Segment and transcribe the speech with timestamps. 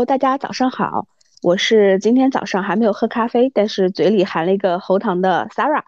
[0.00, 1.06] Hello，大家早上好，
[1.42, 5.82] 我是今天早上还没有喝咖啡，但是嘴里含了一个喉糖的 Sarah。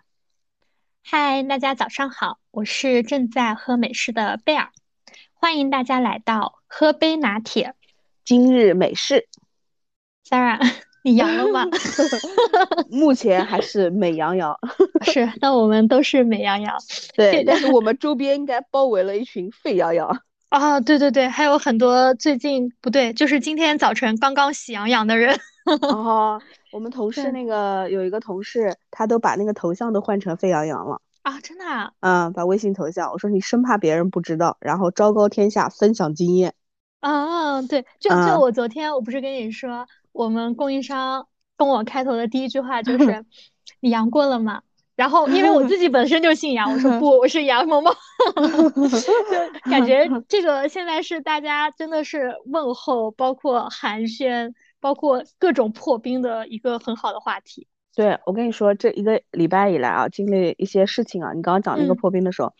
[1.03, 4.68] 嗨，大家早上好，我是正在喝美式的贝尔，
[5.32, 7.72] 欢迎大家来到喝杯拿铁。
[8.22, 9.29] 今日美式
[10.29, 10.61] ，Sarah，
[11.03, 11.64] 你阳了吗？
[12.93, 14.58] 目前还是美羊羊。
[15.11, 16.76] 是，那我们都是美羊羊。
[17.17, 20.21] 对，但是我们周边应该包围了一群沸羊羊。
[20.52, 25.34] 啊，对对对，还有很多最近不对，就是今天早晨刚刚喜羊羊的人。
[25.80, 26.38] 哦，
[26.70, 31.00] 我们同事那个有一个同事，他都把那个头像都换成沸羊羊了。
[31.22, 31.64] 啊，真的？
[32.00, 36.53] 嗯，把微信头像，我说你生怕别人不知道，然后昭告天下，分享经验。
[37.00, 43.25] 啊，对，就就我昨天我不是跟你说，我们供应商跟我开头的第一句话就是
[43.80, 44.61] 你阳过了吗？
[44.95, 47.95] 然后，因为我自己本身就姓杨，我说不，我是杨萌萌
[49.01, 57.67] 就感觉这个现在是大家真的是问候，包括寒暄，包括各种破冰的一个很好的话题。
[57.95, 61.33] 对我跟你说，这一个礼拜以来啊，经历一些事情啊。
[61.33, 62.53] 你刚刚讲那个破冰的时候，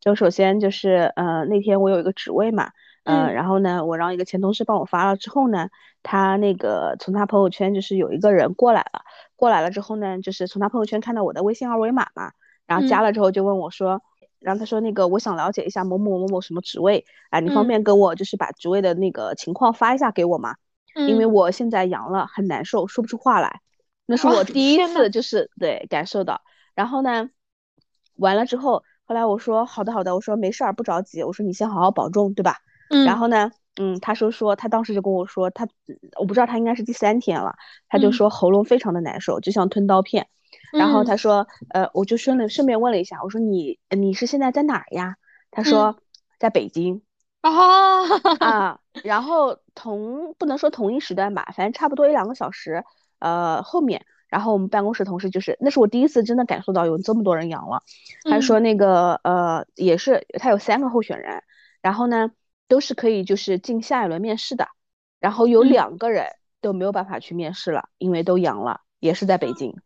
[0.00, 2.70] 就首先就是呃那天我有一个职位嘛，
[3.04, 5.68] 嗯，然后呢，我让一个前同事帮我发了之后呢，
[6.02, 9.02] 他那个从他朋友圈就是有一个人过来了。
[9.36, 12.32] 过来了之后呢，就是从他朋友圈看到我的微信二维码嘛，
[12.66, 14.02] 然后加了之后就问我说，
[14.38, 20.56] 然后他说那个我想了解一下某某某某什么职位，哎，你方便跟我就是把职位的那个情况发一下给我吗？
[20.94, 23.60] 因为我现在阳了，很难受，说不出话来，
[24.06, 26.42] 那是我第一次就是对感受到。
[26.74, 27.30] 然后呢，
[28.16, 32.56] 完了之后，后来我说好的好的，我说没事儿不着急，我说你先好好保重，对吧？
[32.90, 33.06] 嗯。
[33.06, 33.50] 然后呢？
[33.76, 35.66] 嗯，他说说他当时就跟我说，他
[36.18, 37.54] 我不知道他应该是第三天了，
[37.88, 40.26] 他就说喉咙非常的难受，就像吞刀片。
[40.72, 45.16] 然后他说，呃，我就顺了顺便问了一下，我说你你是现在在哪儿呀？
[45.52, 45.96] 他说
[46.38, 47.00] 在北京。
[47.42, 48.04] 哦
[48.40, 52.84] 啊，然后同不能说同一时段吧，反正差不多一两个小时，
[53.20, 57.82] 呃后面，然后我们办公室同事就是那是我第一次真的感受到有这么多人阳了。
[58.28, 61.42] 他说那个呃也是他有三个候选人，
[61.80, 62.32] 然后呢。
[62.70, 64.68] 都是可以，就是进下一轮面试的，
[65.18, 66.26] 然后有两个人
[66.60, 69.76] 都没有办法去面试了，因为都阳了，也是在北京。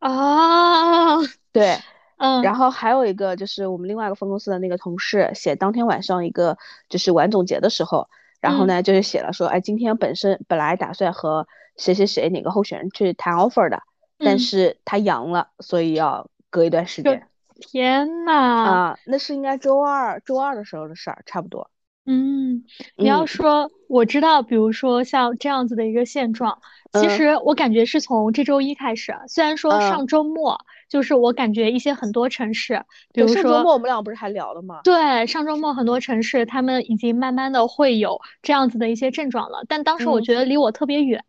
[0.00, 1.18] 啊，
[1.52, 1.78] 对，
[2.18, 6.58] 嗯，然后还有一个就是我们另外一个分公司的那个同事写当天晚上一个
[6.88, 8.08] 就是晚总结的时候，
[8.40, 11.46] 然后呢就是写了说，哎，今天本身本来打算和
[11.76, 13.80] 谁谁谁哪个候选人去谈 offer 的，
[14.18, 17.28] 但是他阳了，所以要隔一段时间。
[17.60, 21.70] 天呐，啊，那是应该周二周二的时候的事儿，差不多。
[22.06, 22.64] 嗯，
[22.96, 26.58] 你要说我知道，比如说像这样子的一个现状，
[26.92, 29.14] 其实我感觉是从这周一开始。
[29.26, 30.58] 虽然说上周末，
[30.90, 34.80] 就是我感觉一些很多城市，比如说上周末我们俩不是还聊了吗？
[34.84, 41.24] 对，上周末很多城市他们已经慢慢的会有这样子的一些症状了，但当时我觉得离我特别远。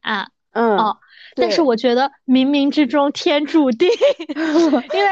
[0.51, 0.97] 嗯，哦，
[1.35, 3.89] 但是我觉得冥冥之中天注定，
[4.93, 5.09] 因为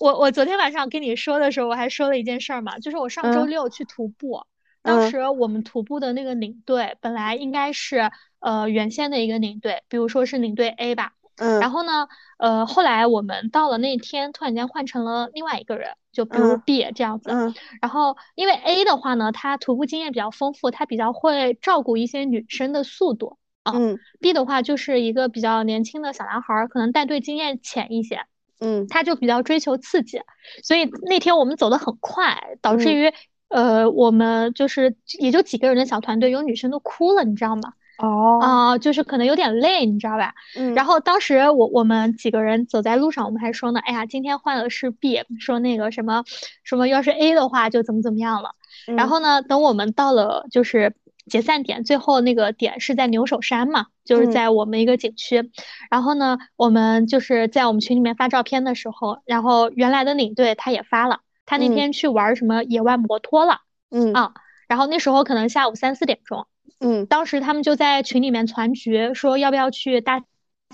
[0.00, 4.42] 我我昨天晚上跟你说的时候，我还说了一件事儿嘛，就是我上周六去徒步。
[4.86, 8.10] 当时我们徒步的那个领队本来应该是
[8.40, 12.08] 呃原先的一个领队，比如说是领队 A 吧，嗯，然后呢，
[12.38, 23.38] 呃，后来我们到了那天，突然间换成了另外一个人，就比如 B 这样子，嗯，然后因为 A 的话呢，他徒步经验比较丰富，他比较会照顾一些女生的速度。
[23.64, 23.72] 啊
[24.20, 28.20] ，B 的话就是一个比较年轻的小男孩，可能带队经验浅一些，
[28.60, 30.20] 嗯，他就比较追求刺激，
[30.62, 33.12] 所以那天我们走得很快，导致于。
[33.48, 37.72] 呃，我们就是也就几个人的小团队，有女生都哭了，你知道吗？
[37.98, 40.34] 哦，啊，就是可能有点累，你知道吧？
[40.56, 40.74] 嗯。
[40.74, 46.24] 然后当时我我们几个人走在路上，我们还说呢，哎呀，今天换了是 B，说那个什么
[46.62, 48.50] 什么，要是 A 的话就怎么怎么样了。
[48.96, 50.94] 然后呢，等我们到了就是
[51.30, 55.50] 解散点，最后那个点是在牛首山嘛，就是在我们一个景区。
[55.90, 61.20] 然后呢，我们就是在我们群里面发照片的时候，然后原来的领队他也发了。
[61.46, 63.60] 他那天去玩什么野外摩托了，
[63.90, 64.12] 嗯。
[64.12, 64.34] 啊，
[64.68, 66.46] 然后那时候可能下午三四点钟，
[66.80, 70.22] 嗯，当时他们就在群里面传局，说要不要去大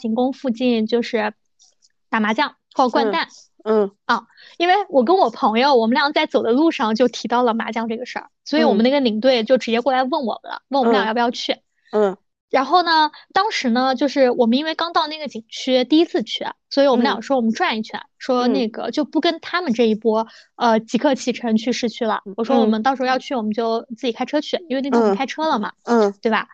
[0.01, 1.35] 行宫附近，就是
[2.09, 3.29] 打麻将或掼蛋，
[3.65, 3.93] 嗯。
[4.07, 4.27] 啊，
[4.57, 11.59] 因为我跟我朋友，我们俩在走的路上就提到了麻将这个事儿，所以我们那个领队就直接过来问我们了，问我们俩要不要去，
[11.93, 12.17] 嗯。
[12.53, 20.27] 然后呢，当时呢，就是我们因为刚到那个景区，第一次去，所以我们俩说我们转一圈，说那个就不跟他们这一波，
[20.57, 22.21] 呃，即刻启程去市区了。
[22.37, 26.47] 我说我们到时候要去，我们就自己开车去，因为那天我们开车了嘛，嗯，对吧？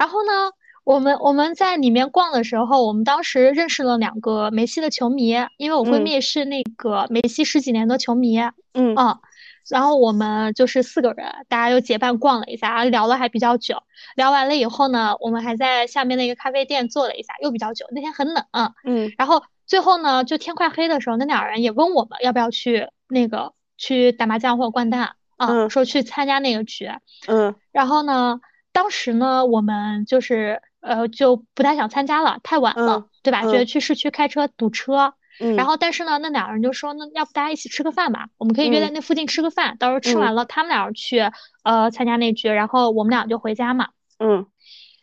[0.00, 0.50] 然后呢，
[0.82, 8.40] 我们我们在里面逛的时候，我们当时认识了两个梅西的球迷，因为我闺蜜是那个梅西十几年的球迷，
[8.74, 9.20] 嗯啊。
[9.68, 13.82] 然后我们就是四个人，大家又结伴逛了一下，聊了还比较久。
[14.14, 17.86] 聊完了以后呢，我们还在下面那个咖啡店坐了一下，又比较久。
[17.90, 18.44] 那天很冷，
[18.84, 19.12] 嗯。
[19.18, 26.90] 然后最后呢，就天快黑的时候，那俩人也问我们要不要去那个去打麻将或者掼蛋啊，说去参加那个局。
[27.26, 27.54] 嗯。
[27.72, 28.40] 然后呢，
[28.72, 33.42] 当时呢，我们就是呃就不太想参加了，太晚了，对吧？
[33.42, 35.14] 觉得去市区开车堵车。
[35.56, 38.28] 然后，但是呢，那两个人就说，那要不大家一起吃个饭吧？
[38.38, 41.30] 我们可以约在那附近吃个饭，到时候吃完了，他们俩去
[41.62, 43.88] 呃参加那局，然后我们俩就回家嘛。
[44.18, 44.46] 嗯，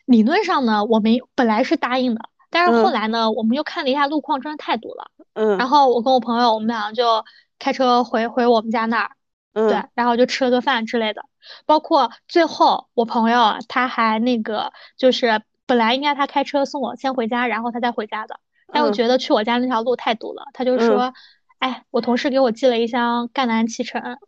[0.06, 5.10] 理论上呢，我们本来是答应的，但是后来呢，我们又看了一下路况，真的太堵了。
[5.34, 7.24] 嗯，然后我跟我朋友，我们俩就
[7.58, 9.10] 开车回回我们家那儿。
[9.52, 11.24] 嗯，对，然后就吃了个饭之类的。
[11.64, 18.40] 包括最后我朋友他还那个，就是本来应该他开车送我先回家，然后他再回家的。
[18.74, 21.14] 但我觉得去我家那条路太堵了，他就说，
[21.60, 24.18] 哎，我同事给我寄了一箱赣南脐橙，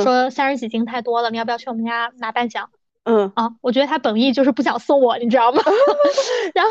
[0.00, 2.70] 说三十几斤太多了，你要不要去我们家拿半箱？
[3.04, 5.62] 嗯啊，我觉得他本意就是不想送我，你知道吗？
[6.54, 6.70] 然后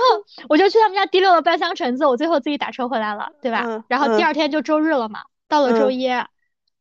[0.49, 3.83] 我就去他们家提溜了半箱橙子，我最后自己打车回来了，对吧？
[3.87, 6.07] 然后第二天就周日了嘛，到了周一，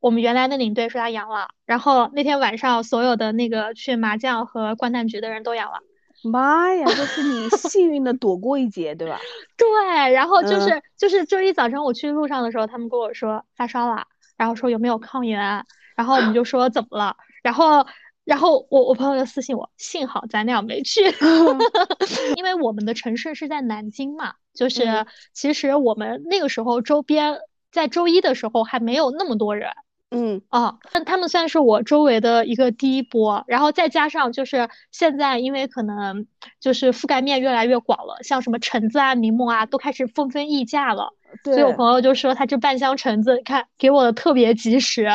[0.01, 5.79] 我们原来的领队说他阳了，然后那天晚上所有的那个去麻将和掼蛋局的人都阳了。
[6.23, 9.19] 妈呀，就是你幸运的躲过一劫，对吧？
[9.57, 14.07] 对，然后就是就是周一早晨我去路上的时候，他们跟我说发烧了，
[14.37, 15.65] 然后说有没有抗原，
[15.97, 17.87] 然后我们就说怎么了，然后
[18.25, 21.01] 然后我我朋友就私信我，幸好咱俩没去，
[22.37, 27.39] 因为我们的城市是在南京嘛，就是其实我们那个时候周边
[27.73, 29.71] 在周一的时候还没有那么多人。
[30.11, 36.27] 嗯哦，但他们算是我周围的一个第一波，然后再加上就是现在，因为可能
[36.61, 41.13] 就是覆盖面越来越广了，像什么橙子啊、柠檬啊，都开始纷纷溢价了。
[41.45, 45.07] 所以我朋友就说他这半箱橙子，看给我的特别及时，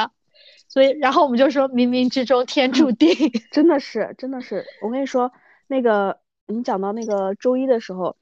[0.67, 3.09] 所以然后我们就说冥冥之中天注定，
[3.51, 4.63] 真的是真的是。
[4.83, 5.31] 我跟你说，
[5.65, 8.15] 那个你讲到那个周一的时候，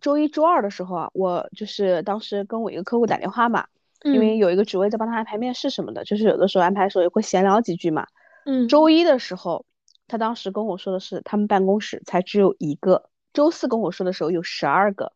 [0.00, 3.66] 周一周二的时候啊，我就是当时跟我一个客户打电话嘛。
[4.12, 8.06] 因为有一个职位在帮他安排面试什么的，就是有的时候安排的时候也会闲聊几句嘛。
[8.44, 9.64] 嗯，周一的时候，
[10.06, 15.12] 他当时跟我说的是他们办公室才只有一个，周四跟我说的时候有十二个。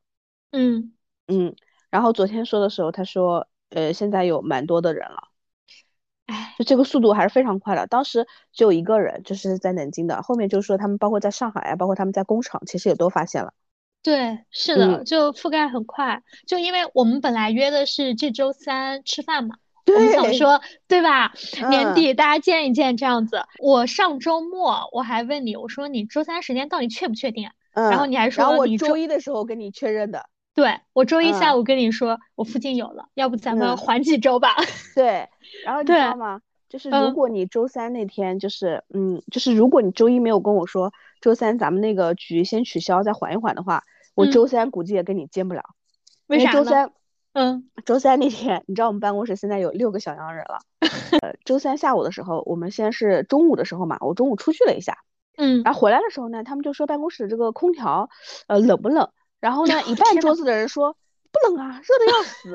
[0.51, 0.93] 嗯
[1.29, 1.55] 嗯，
[1.91, 5.29] 然后昨天说的时候他说，呃，现在有蛮多的人了。
[6.27, 7.87] 哎，就这个速度还是非常快的。
[7.87, 13.53] 当时只有一个人，就是在南京的，后面就说他们包括在上海啊，包括他们在工厂，其实也都发现了。
[14.03, 16.23] 对，是的，就覆盖很快。
[16.47, 19.57] 就因为我们本来约的是这周三吃饭嘛，
[19.87, 21.33] 我们想说，对吧？
[21.69, 23.45] 年底大家见一见这样子。
[23.59, 27.51] 我上周末我还问你，我说你周三时间到底确不确定？
[27.75, 30.27] 然后你还说，我周一的时候跟你确认的。
[30.55, 34.57] 对，我周一下午跟你说，我附近有了，要不咱们缓几周吧？
[34.95, 35.29] 对，
[35.65, 36.41] 然后你知道吗？
[36.71, 43.83] 就是如果你周三那天就是，嗯，就是如果你周一没有跟我说，周三咱们那个局先取消，再缓一缓的话，
[44.15, 45.65] 我周三估计也跟你见不了。
[46.29, 46.93] 为啥周三，
[47.33, 50.61] 嗯， 周三那天，你知道我们办公室现在有六个小洋人了。
[51.21, 54.99] 呃，周三下午的时候，我们先是中午的时候嘛，我中午出去了一下，
[55.37, 58.09] 嗯，然后回来的时候呢，他们就说办公室这个空调，
[58.47, 59.11] 呃，冷不冷？
[59.41, 60.97] 然后呢， 一半桌子的人说
[61.33, 62.53] 不冷啊，热的要死。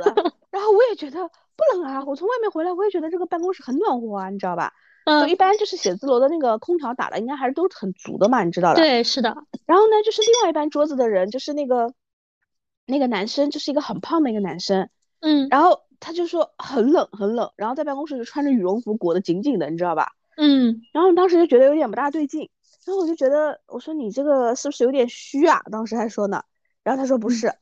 [0.52, 1.30] 然后我也觉得。
[1.58, 2.04] 不冷啊！
[2.06, 4.74] 我从外面回来，我也觉得这个办公室很暖和啊，你知道吧？
[5.06, 8.76] 嗯，一般就是写字楼的那个空调打的，应该还是都很足的嘛，你知道的。
[8.76, 9.30] 对，是的。
[9.66, 11.94] 然后呢，就是另外一班桌子的人，就是那个
[12.86, 14.90] 那个男生，就是一个很胖的一个男生。
[15.22, 15.48] 嗯。
[15.50, 20.12] 然后他就说很冷很冷，然后在办公室就穿着羽绒服裹得紧紧的，你知道吧？
[20.36, 20.82] 嗯。
[20.92, 22.50] 然后当时就觉得有点不大对劲，
[22.86, 25.62] 然后我就觉得我说你这个是不是有点虚啊？
[25.72, 26.44] 当时还说呢，
[26.84, 27.48] 然后他说不是。
[27.48, 27.58] 嗯，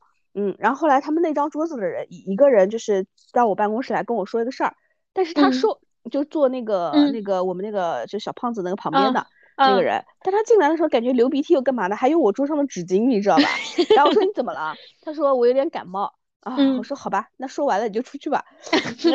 [0.58, 4.74] 然后后来他们那张桌子的人，一一个人就是到我办公室来跟我说一个事儿，
[5.12, 9.26] 但是他说就坐那个那个我们那个就小胖子那个旁边的
[9.56, 13.44] 那个人，但他进来的时候感觉流鼻涕又干嘛的，还有我桌上的纸巾，你知道吧？
[13.94, 14.74] 然后我说你怎么了？
[15.02, 16.56] 他说我有点感冒啊。
[16.76, 18.44] 我说好吧，那说完了你就出去吧。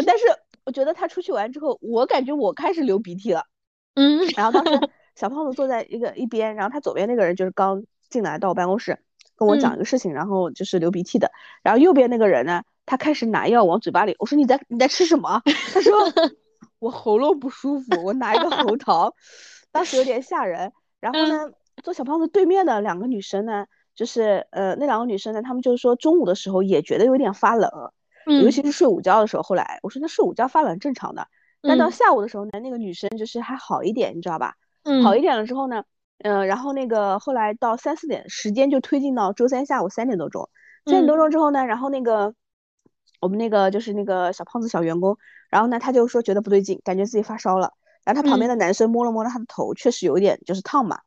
[0.06, 0.26] 但是
[0.66, 3.44] 我觉得他出去完之后，我感觉我开始流鼻涕了。
[3.96, 8.98] 嗯，然后当时 小胖子坐在一个一边，然后他左边那个人就是刚进来到我办公室。
[9.40, 11.32] 跟我讲一个事情，然后就是流鼻涕的，
[11.64, 14.14] 然后右边那个人呢，他开始拿药往嘴巴里。
[14.20, 15.42] 我说你在你在吃什么？
[15.74, 15.94] 他说
[16.80, 19.14] 我喉咙不舒服，我拿一个喉糖。
[19.72, 20.74] 当时有点吓人。
[21.00, 21.50] 然后呢，
[21.82, 23.66] 坐小胖子对面的两个女生呢，
[23.96, 27.72] 就是呃那两个女生呢，她们就是说中午的时候也觉得有点发冷，
[28.26, 29.44] 尤其是睡午觉的时候。
[29.44, 31.26] 后来我说那睡午觉发冷正常的，
[31.62, 34.56] 但到下午的时候呢，那个女生就是还好一点，你知道吧？
[35.02, 35.84] 好一点了之后呢。
[36.24, 40.50] 嗯，然后那个后来到三四点，时间就推进到周三下午三点多钟。
[40.86, 42.34] 三点多钟之后呢，然后那个
[43.22, 45.18] 我们那个就是那个小胖子小员工，
[45.50, 47.74] 然后呢他就说觉得不对劲，感觉自己发烧了。
[48.04, 51.00] 然后他旁边的男生摸了摸他的头，确实有一点就是烫嘛。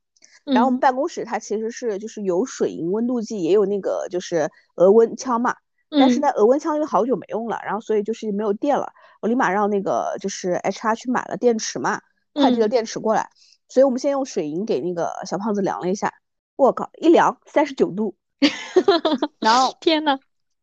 [0.45, 5.54] 然后我们办公室它其实是就是有水银温度计，也有那个就是额温枪嘛。
[5.88, 8.92] 但是呢，额温枪因为好久没用了，然后所以就是没有电了。
[9.21, 12.00] 我立马让那个就是 HR 去买了电池嘛，
[12.33, 13.28] 快递的电池过来。
[13.73, 16.12] 所以我们先用水银给那个小胖子量了一下，
[16.57, 18.14] 我靠，一量三十九度。
[19.41, 20.19] 然后天呐，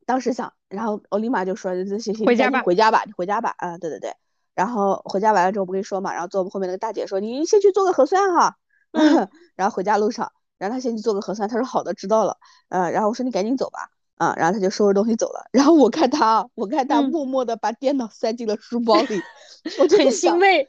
[0.06, 4.14] 当时想，然后我立马就说：“这行行，回家吧，回家吧，你回家吧。”啊，对对对。
[4.54, 8.58] 然后回家完了之后，不跟你说嘛，然后坐我们后面那个大姐说：“你先去做个核酸哈。
[9.58, 12.38] ”然后回家路上，然后他先去做个核酸，他说：“好的，知道了。”
[12.70, 13.90] 呃，然后我说：“你赶紧走吧。”
[14.20, 15.48] 啊，然后他就收拾东西走了。
[15.52, 19.22] 然后我看他，我看他默默的把电脑塞进了书包里，
[19.80, 20.68] 我就很欣慰，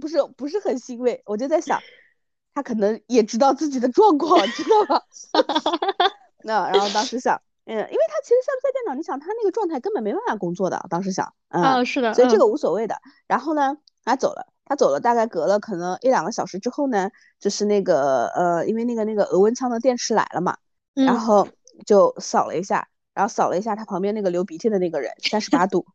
[0.00, 1.80] 不是不是很欣慰，我就在想，
[2.54, 5.02] 他可能也知道自己的状况，知道吧？
[6.44, 10.86] 那然后当时想，嗯，因为他其实塞不塞电脑，你想他那个状态根本没办法工作的。
[10.88, 12.96] 当时想，嗯，是的，所以这个无所谓的。
[13.26, 20.56] 然后呢，他走了，他走了，大概隔了可能一两个小时之后呢，就是那个呃，因为那个那个额温枪的电池来了嘛，
[20.94, 21.48] 然后
[21.86, 25.86] 就扫了一下，然后扫了一下他旁边那个流鼻涕的那个人，三十八度。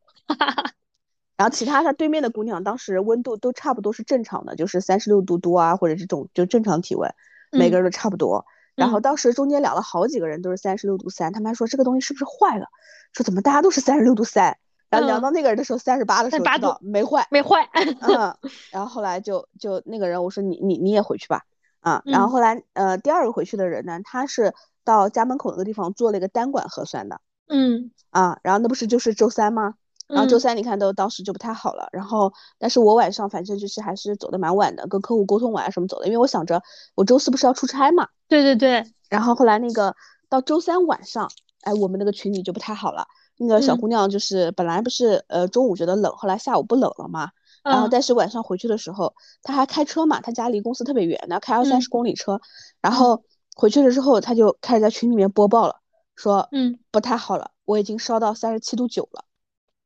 [1.36, 7.14] 然后其他他对面的姑娘当时温度都差不多是正常的，就是三十六度多啊，或者这种就正常体温，
[7.52, 8.44] 每个人都差不多。
[8.74, 12.66] 然后当时中间聊了好几个人都是三十六度三，他们还说这个东西是不是坏了？
[13.12, 14.56] 说怎么大家都是三十六度三？
[14.90, 17.68] 然后聊到那个人的时候三十八的时候，没坏，没坏。
[18.00, 18.36] 嗯，
[18.70, 21.42] 然后后来就就那个人我说你你你也回去吧，
[21.80, 24.54] 啊，然后后来呃第二个回去的人呢，他是
[24.88, 29.74] 到家门口那个地方做了一个单管核酸的，嗯，啊，然后那不是就是周三吗？
[30.06, 36.62] 然后周三你看都当时就不太好了，然后但是我晚上反正就是还是走的蛮晚的，跟客户沟通完什么走的，因为我想着
[36.94, 38.08] 我周四不是要出差嘛。
[38.28, 38.82] 对对对。
[39.10, 39.94] 然后后来那个
[40.30, 41.30] 到周三晚上，
[41.60, 43.06] 哎，我们那个群里就不太好了。
[43.36, 47.28] 那个小姑娘就是本来不是呃中午觉得冷，后来下午不冷了嘛。
[47.62, 52.40] 然后但是晚上回去的时候，她还开车嘛，她家离公司特别远，要开二三十公里车。
[52.80, 53.22] 然后
[53.58, 55.80] 回去了之后，他就开始在群里面播报了，
[56.14, 59.24] 说嗯不太好了，我已经烧到三十七度九了。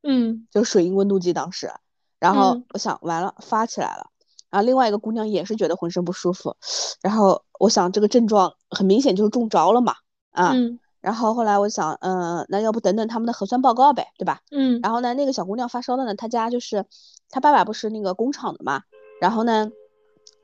[0.03, 1.73] 嗯，就水银温度计当时，
[2.19, 4.11] 然后我想完了发起来了，
[4.51, 6.55] 然后另外一个姑娘也是觉得浑身不舒服，
[7.01, 9.95] 然后我想这个症状很明显就是中招了嘛，
[10.33, 10.53] 啊，
[11.01, 14.41] 然后后来我想，嗯，那要不等等他们的核酸报告呗，对吧？
[14.51, 16.85] 嗯，然后呢，那个小姑娘发烧的呢，她家就是
[17.31, 18.83] 她爸爸不是那个工厂的嘛，
[19.21, 19.71] 然后呢，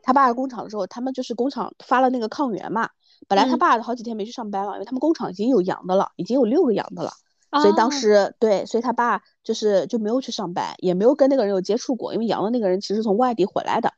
[0.03, 2.89] 他爸工厂的时候，他们就是工厂发了那个抗原嘛，
[3.27, 7.11] 本来他爸好几天没去上班了，因为他们工厂已经有阳的了，已经有六个阳的了。
[7.63, 13.93] 所以当时对，所以他爸就是就没有去上班，也没有跟那个人有接触过，因为阳的那个人其实从外地回来的。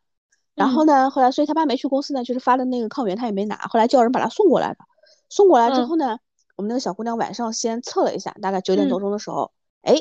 [0.55, 4.79] 然后呢，后来所以他爸没去公司呢，就是发的那个抗原他也没拿，后来叫人把他送过来的。
[5.29, 6.19] 送过来之后呢，
[6.57, 9.51] 我们那个小姑娘晚上先测了一下，大概九点多钟的时候，
[9.83, 9.97] 哎，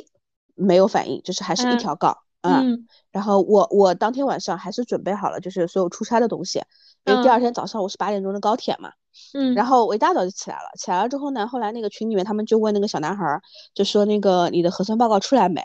[0.53, 2.17] 没有反应，就是还是一条杠。
[2.41, 2.87] 嗯。
[3.11, 6.61] 然后我我当天晚上还是准备好了，就是所有出差的东西，
[7.09, 8.91] 因为第二天早上我是八点钟的高铁嘛。
[9.33, 13.41] 嗯，然后我一大早就起来了，起来了之后呢，后来那个群里面他们就问那个小男孩，
[13.73, 15.61] 就说那个你的核酸报告出来没？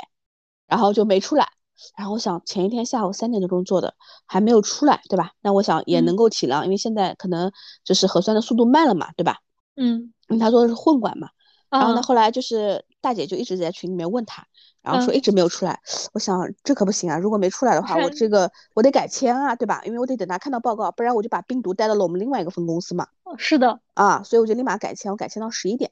[0.66, 1.48] 然后就没出来。
[1.96, 3.94] 然后我想前一天下午三点多钟做的，
[4.26, 5.32] 还没有出来，对吧？
[5.40, 7.52] 那我想也能够体谅，因为现在可能
[7.84, 9.38] 就是核酸的速度慢了嘛，对吧？
[9.76, 11.28] 嗯，因为他说的是混管嘛。
[11.70, 14.46] 然后呢，后来就是大姐就一直在群里面问他。
[14.84, 15.80] 然后说一直没有出来，
[16.12, 17.16] 我想这可不行啊！
[17.16, 19.80] 如果没出来的话，我这个我得改签啊，对吧？
[19.86, 23.08] 因为我得等他看到报告，不然我就把病毒带到了我们另外一个分公司嘛。
[23.38, 25.90] 是的，啊，所以我就立马改签，我改签到十一点。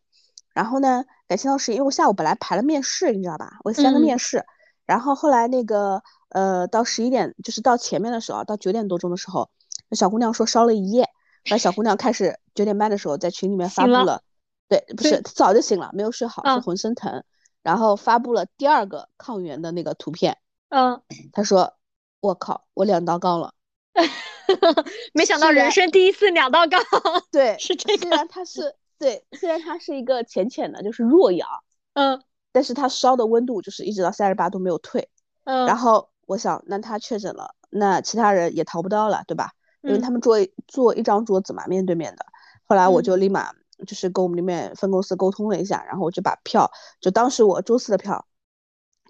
[0.52, 3.58] 然后呢，改签到十一，因为我下午本来排了面试，你知道吧？
[3.64, 4.44] 我三个面试。
[4.84, 9.48] 然后后来那个呃，到十一点，就是到前面的时候，到九点多钟的时候，
[9.88, 11.08] 那小姑娘说烧了一夜。
[11.50, 14.22] 那小姑娘开始九点半的时候在群里面发布了，
[14.68, 17.24] 对，不是早就醒了，没有睡好，是浑身疼。
[17.62, 20.38] 然后发布了第二个抗原的那个图片，
[20.68, 21.00] 嗯，
[21.32, 21.74] 他说
[22.20, 23.54] ：“我靠，我两道杠了，
[25.14, 26.82] 没想到人生第一次两道杠。
[27.30, 28.02] ”对，是这个。
[28.02, 31.48] 虽然他是对，虽然他是一个浅浅的，就是弱阳，
[31.94, 35.08] 嗯，但是他烧的温度就是一直到三十八度没有退，
[35.44, 35.66] 嗯。
[35.66, 39.52] 然后我想，那他确诊了，那其他人也逃不到了，对吧？
[39.82, 42.26] 因为他们坐坐一张桌子嘛，面对面的。
[42.64, 43.52] 后来我就立马。
[43.86, 46.70] 就是跟我们那边分公司沟通了一下，然后我就把票，
[47.00, 48.26] 就当时我周四的票、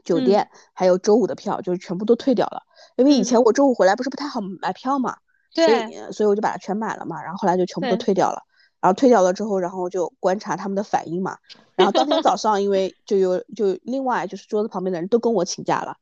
[0.05, 2.63] 酒店还有周五的票，就全部都退掉了。
[2.97, 5.17] 因为以前我周五回来不是不太好买票嘛，
[5.51, 7.23] 所以所以我就把它全买了嘛。
[7.23, 8.43] 然后后来就全部都退掉了。
[8.81, 11.39] 然后退掉了之后，然后就观察他们的反应嘛。
[11.77, 15.97] 然后当天早上，因为就有就另外就是桌子旁边的人都跟我请假了，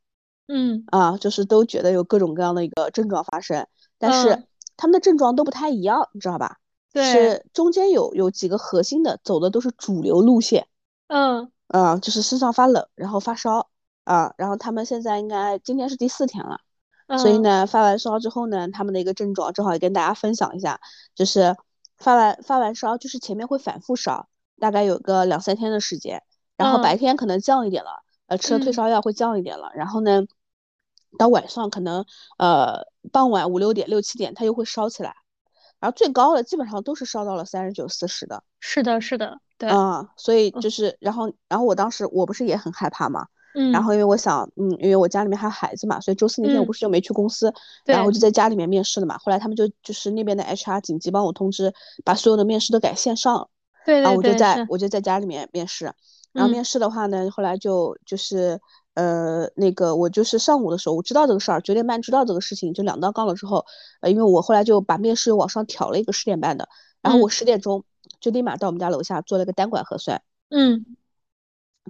[0.48, 3.66] 嗯啊，就是都觉得有各种各样的一个症状发生，
[3.98, 4.46] 但是
[4.78, 6.56] 他们的症状都不太一样，你知道吧？
[6.94, 10.66] 是中间有有几个核心的，走的都是主流路线。
[11.08, 11.50] 嗯。
[11.72, 13.68] 嗯，就是身上发冷，然后发烧
[14.02, 16.58] 啊，然后他们现在应该今天是第四天了，
[17.16, 20.80] 所以呢，发完烧之后呢，他们的一个症状正好也跟大家分享一下，
[21.14, 21.56] 就是
[21.96, 24.28] 发完发完烧，就是前面会反复烧，
[24.58, 26.24] 大概有个两三天的时间，
[26.56, 30.24] 然后白天可能降一点了，呃，吃了退烧药会降一点了，然后呢，
[31.20, 32.04] 到晚上可能
[32.36, 35.14] 呃傍晚五六点六七点它又会烧起来，
[35.80, 38.42] 然后最高的基本上都是烧到了三十九四十的。
[38.60, 47.52] 是的，是的，对，嗯，所以就是，然后，然后我当时我不是也很害怕嘛，嗯，然后因为我想，嗯，因为我家里面还有孩子嘛，所以周四那天我不是就没去公司，
[47.84, 51.72] 然后我就在家里面面试了嘛，后来他们就就是那边的 HR 紧急帮我通知，
[52.04, 53.48] 把所有的面试都改线上，
[53.86, 55.92] 对，然后我就在我就在家里面面试，
[56.32, 58.60] 然后面试的话呢，后来就就是，
[58.94, 63.64] 呃，那个我就是上午的时候我知道这个事儿，九点半知道这个事情，就两道杠了之后，
[64.00, 66.68] 呃，因为我后来就把面试往上调了一个十点半的，
[67.02, 67.84] 然后我十点钟。
[68.18, 70.84] 就立马到我们家楼下做了个单管核酸，嗯，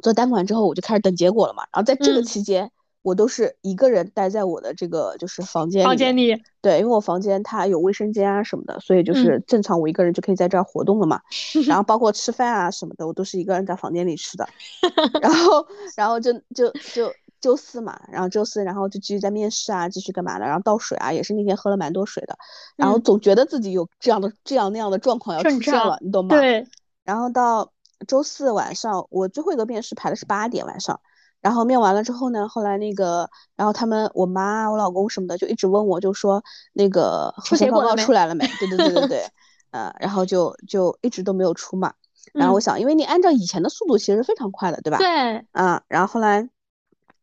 [0.03, 1.63] 做单管之后我就开始等结果了嘛。
[1.73, 2.71] 然后在这个期间，
[3.03, 11.21] 我都是一个人待在我的这个就是房间房间里，对，因为我房间它有卫生间啊什么的，所以就是正常我一个人就可以在这儿活动了嘛。
[11.67, 14.49] 然后包括吃饭啊什么的，我都是一个人在房间里吃的。
[15.23, 15.67] 然后，
[15.97, 17.13] 然后就就就。
[17.41, 20.45] 周四嘛，然后周四，然后就继续在面试啊，继续干嘛的？
[20.45, 22.37] 然后倒水啊，也是那天喝了蛮多水的，
[22.77, 26.37] 然后总觉得自己有这样的这样那样的状况要出现了，你懂吗？
[26.37, 26.67] 对。
[27.03, 27.73] 然后到
[28.07, 31.01] 周四晚上，我最后一个面试排的是八点晚上，
[31.41, 36.43] 然后面完了之后呢，后来那个，然后他们我妈、我老公什么的就一直问我，就说
[36.73, 38.47] 那个核酸报告出来了没？
[38.59, 39.27] 对对对对 对，
[39.71, 41.93] 呃，然后就就一直都没有出嘛。
[42.33, 44.99] 然后我想，因为你按照以前的速度，其实非常快的，对吧？
[44.99, 45.47] 对。
[45.53, 46.49] 啊，然后后来。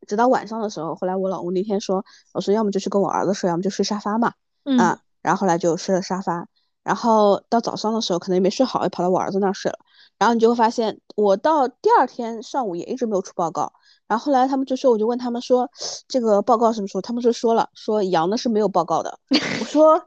[0.05, 4.31] 直到晚上的时候，后来我老公那天说，我说要么就去跟我儿子睡，要么就睡沙发嘛，
[4.79, 6.47] 啊，然后后来就睡了沙发，
[6.87, 9.77] 然后到早上的时候可能也没睡好，又跑到我儿子那儿睡了，
[10.17, 13.73] 然后你就会发现，我到第二天上午也一直没有出报告，
[14.07, 15.69] 然后后来他们就说，我就问他们说，
[16.07, 17.01] 这个报告什么时候？
[17.01, 19.19] 他们就说了，说阳的是没有报告的。
[19.59, 20.01] 我说，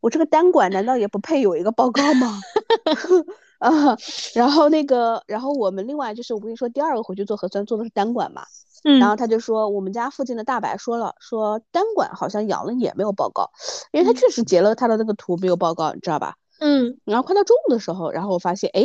[0.00, 2.40] 我这个单管难道也不配有一个报告吗？
[3.62, 3.96] 啊，
[4.34, 8.42] 然后那个，然后我们另外就是我跟你说，第二个回去做核酸做的是单管嘛。
[8.84, 13.50] 然后他就说，我们家附近的大白说了，说单管好像阳了也没有报告，
[13.92, 16.36] 因为他确实截了他的那个图没有报告，你知道吧？
[16.60, 16.98] 嗯。
[17.04, 18.84] 然后快到中午的时候，然后我发现，哎，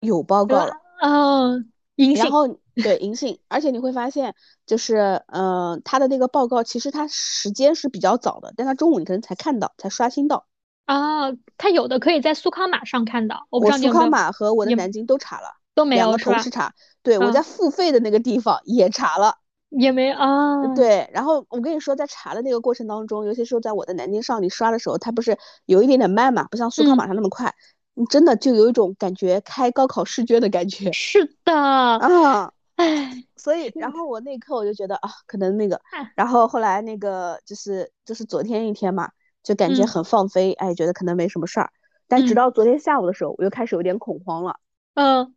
[0.00, 1.64] 有报告了，哦，
[1.96, 2.22] 阴性。
[2.24, 4.34] 然后对阴性，而且你会发现，
[4.66, 10.46] 就是，嗯，他的那个报告其实他时间是比较早的，但他中午你可能才看到，才刷新到。
[10.84, 15.48] 啊，他有的可以在苏康码上看到，我苏康码和我的南京都查了。
[15.74, 19.36] 都没有，两个同时查，对我在付费的那个地方也查了，
[19.70, 20.74] 也没啊。
[20.74, 27.54] 对，然后我跟你说，在查的那个过程当中，尤其是在我的南京上你刷的时候，它不是有一点点慢嘛，不像速考马上那么快，
[27.94, 30.90] 你真的就有一种感觉开高考试卷的感觉。
[30.94, 35.80] 是的，啊，唉，所以然后我那一刻我就觉得啊，可能那个，
[36.14, 39.10] 然后后来那个就是就是昨天一天嘛，
[39.42, 41.70] 就感觉很放飞，哎，觉得可能没什么事儿，
[42.08, 44.56] 但直到昨天下午的时候，我又开始有点恐慌了，
[44.94, 45.34] 嗯。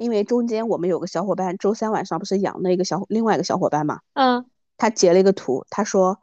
[0.00, 4.46] 因为中间我们有个小伙伴，周三晚上不是养了一个小另外一个小伙伴嘛，嗯，
[4.78, 6.18] 他截了一个图，他说，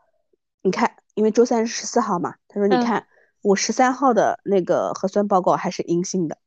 [0.63, 3.05] 你看，因为周三是十四号嘛，他说你看
[3.43, 6.39] 我十三号的那个核酸报告还是阴性的，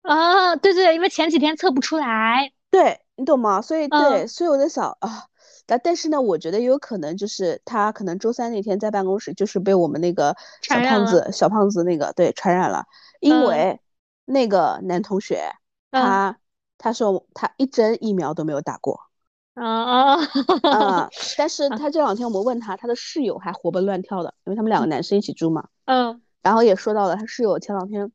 [0.00, 3.60] 啊，对对，因为前几天测不出来，对你懂吗？
[3.60, 5.26] 所以对，所以我在想啊，
[5.66, 12.86] 但但是呢，我觉得有可能就是他可能周三那天在办公室就是被我们那个小胖子小胖子那个对传染了，
[13.20, 13.78] 因为
[14.24, 15.52] 那个男同学
[15.90, 16.38] 他。
[16.78, 19.00] 他说他一针疫苗都没有打过，
[19.54, 20.18] 啊啊
[20.62, 21.10] 啊！
[21.36, 25.68] 但是他这两天我们问他，他的室友还活蹦乱跳的，因为他们两个男生一起住嘛。
[25.86, 26.22] 嗯。
[26.40, 28.12] 然后也说到了，他室友前两天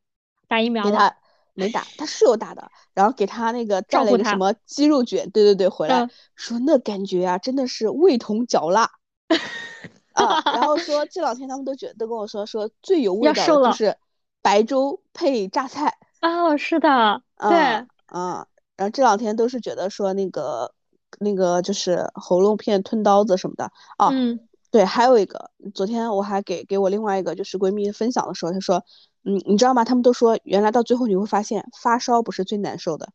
[0.47, 1.13] 打疫苗给他
[1.53, 8.89] 没打，他室友打的，然后给他那个带了一个什么鸡肉卷，对对对，回来说那感觉啊，真的是味同嚼蜡
[10.13, 10.41] 啊！
[10.45, 13.97] 然后说这两天他们都觉得都跟我说说最有味道的就是
[14.41, 18.47] 白粥配榨菜啊，是的，对，啊。
[18.83, 20.73] 然后这两天都是觉得说那个
[21.19, 24.41] 那个就是喉咙片吞刀子什么的啊，嗯，
[24.71, 28.83] 对，还有一个，昨天我还给给我另外一个就是闺蜜分享的时候，她说，
[29.23, 29.85] 嗯，你知道吗？
[29.85, 33.07] 他们都说原来到最后你会发现发烧不是最难受的，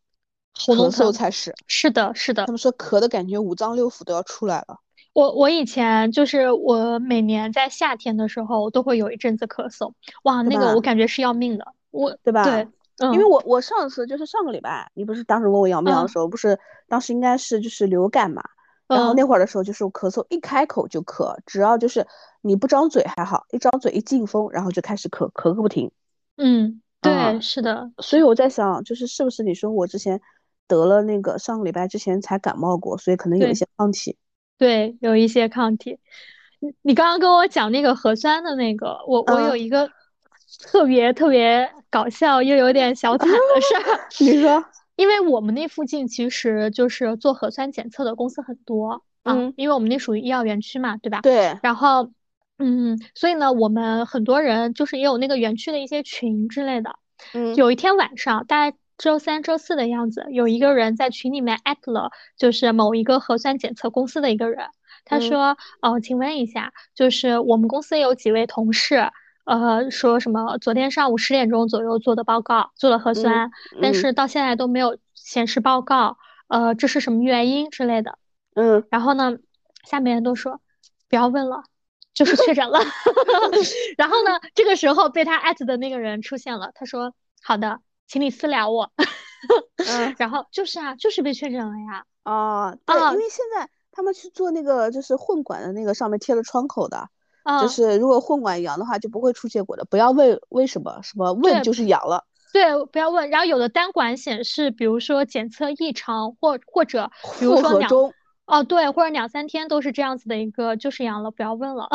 [0.54, 1.54] 咳嗽才是。
[1.66, 2.46] 是的，是的。
[2.46, 4.78] 他们说咳的感觉五脏六腑都要出来了。
[5.12, 12.44] 我我以前就是我每年在夏天的时候都会有一阵子咳嗽，哇，那个我感觉是要命的，我对吧？
[12.44, 12.68] 对。
[13.12, 16.58] 因为我我上次就是上个礼拜，你不是当时问我阳不阳的时候，不是
[16.88, 18.42] 当时应该是就是流感嘛，
[18.88, 22.06] 然后那会儿的时候就是咳嗽，一开口就咳，只要就是
[22.40, 25.90] 你不张嘴还好，一张嘴一进风，然后就开始咳，咳个不停。
[26.36, 27.90] 嗯，对，是的。
[27.98, 30.20] 所以我在想，就是是不是你说我之前
[30.66, 34.16] 得了那个上个礼拜之前才感冒过，所以可能有一些抗体。
[34.56, 35.98] 对，有一些抗体。
[36.60, 39.88] 你你刚刚跟我讲那个核酸的那个，我我有一个
[40.70, 44.00] 特别特别搞笑又有点小惨的事儿。
[44.20, 44.64] 你说，
[44.96, 51.20] 因为我们那附近其实就是做核酸检测的公司很多啊，因为我们那属于医药园区嘛，对吧？
[51.20, 51.58] 对。
[51.62, 52.10] 然后，
[52.58, 56.96] 嗯，所以呢，我们很多人就是也有那个园区的一些群之类的。
[57.34, 57.54] 嗯。
[57.54, 64.66] 有一天晚上，大概周三、周四的样子，有一个人在群里面艾特了，就是某一个核酸检测公司的一个人。
[65.04, 69.08] 他说：“哦，请问一下，就是我们公司有几位同事，
[69.48, 78.18] 呃，说什么昨天上午十点钟左右做的报告，做了核酸，但是到现在都没有显示报告，呃，这是什么原因之类的？
[78.54, 79.38] 嗯，然后呢，
[79.84, 80.60] 下面人都说
[81.08, 81.62] 不要问了，
[82.12, 82.78] 就是确诊了。
[83.96, 88.92] 然后呢，这个时候被他艾特的那个人出现了，他说：好的，请你私聊我。
[89.76, 92.04] 嗯， 然后就是啊，就是被确诊了呀。
[92.24, 97.08] 哦，对，因为现在。”他们去做那个就是混管的那个上面贴了窗口的，
[97.60, 102.24] 就是如果混管阳的话就不会出结果的，不要问为什么，什么问就是阳了。
[102.52, 103.30] 对，不要问。
[103.30, 107.90] 然后有的单管显示，比如说检测异常或或者比如说两
[108.46, 111.86] 哦对，或者两三天都是这样子的一个就是阳了，不要问了。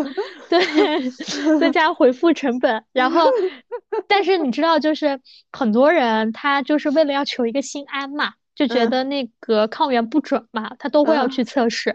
[0.50, 1.10] 对，
[1.58, 2.84] 增加回复成本。
[2.92, 3.30] 然后，
[4.06, 5.18] 但是你知道，就是
[5.50, 8.34] 很多人他就是为了要求一个心安嘛。
[8.66, 11.94] 就觉得那个抗原不准嘛，他都会要去测试。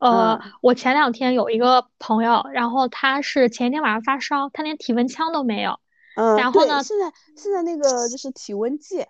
[0.00, 5.78] 呃，我前两天有一个朋友，然后他是前一天晚上发烧，他连体温枪都没有。
[6.16, 6.82] 嗯，然后呢？
[6.82, 9.06] 现在现在那个就是体温计，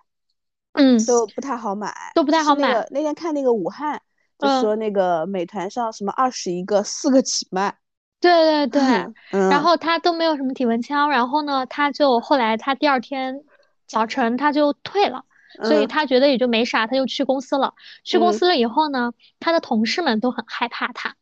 [0.72, 2.86] 嗯，都不太好买，都不太好买。
[2.90, 4.00] 那天看那个武汉，
[4.38, 7.78] 就说那个美团上什么二十一个四个起卖。
[8.20, 8.82] 对对对，
[9.48, 13.44] 然后他都没有什么体温枪，然后呢，他就后来他第二天
[13.86, 15.24] 早晨他就退了。
[15.62, 17.74] 所以他觉得也就没啥，他就去公司了。
[18.04, 21.14] 去公司了以后呢，他的同事们都很害怕他。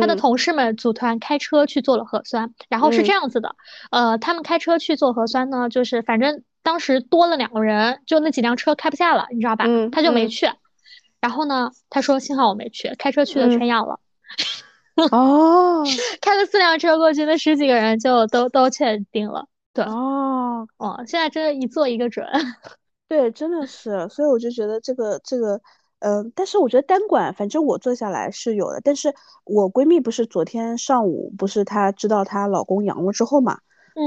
[0.00, 3.54] 他的同事们组团开车去做了核酸，然后是这样子的，
[3.92, 9.64] 呃，他们开车去做核酸呢，就是反正当时多了两个人，就那几辆车开不下了，你知道吧？
[9.92, 10.50] 他就没去。
[11.20, 14.00] 然后呢，他说幸好我没去，开车去的全阳了。
[15.12, 15.84] 哦，
[16.20, 19.46] 开了四辆车过去，那十几个人就都都确定了。
[19.72, 22.26] 对，哦，哦，现在真的一做一个准。
[23.08, 25.58] 对，真的是，所以我就觉得这个这个，
[26.00, 28.80] 嗯，但是我觉得单管，反正我做下来是有的。
[28.84, 33.60] 但是我闺蜜不是昨天上午，不是她知道她老公阳了之后嘛，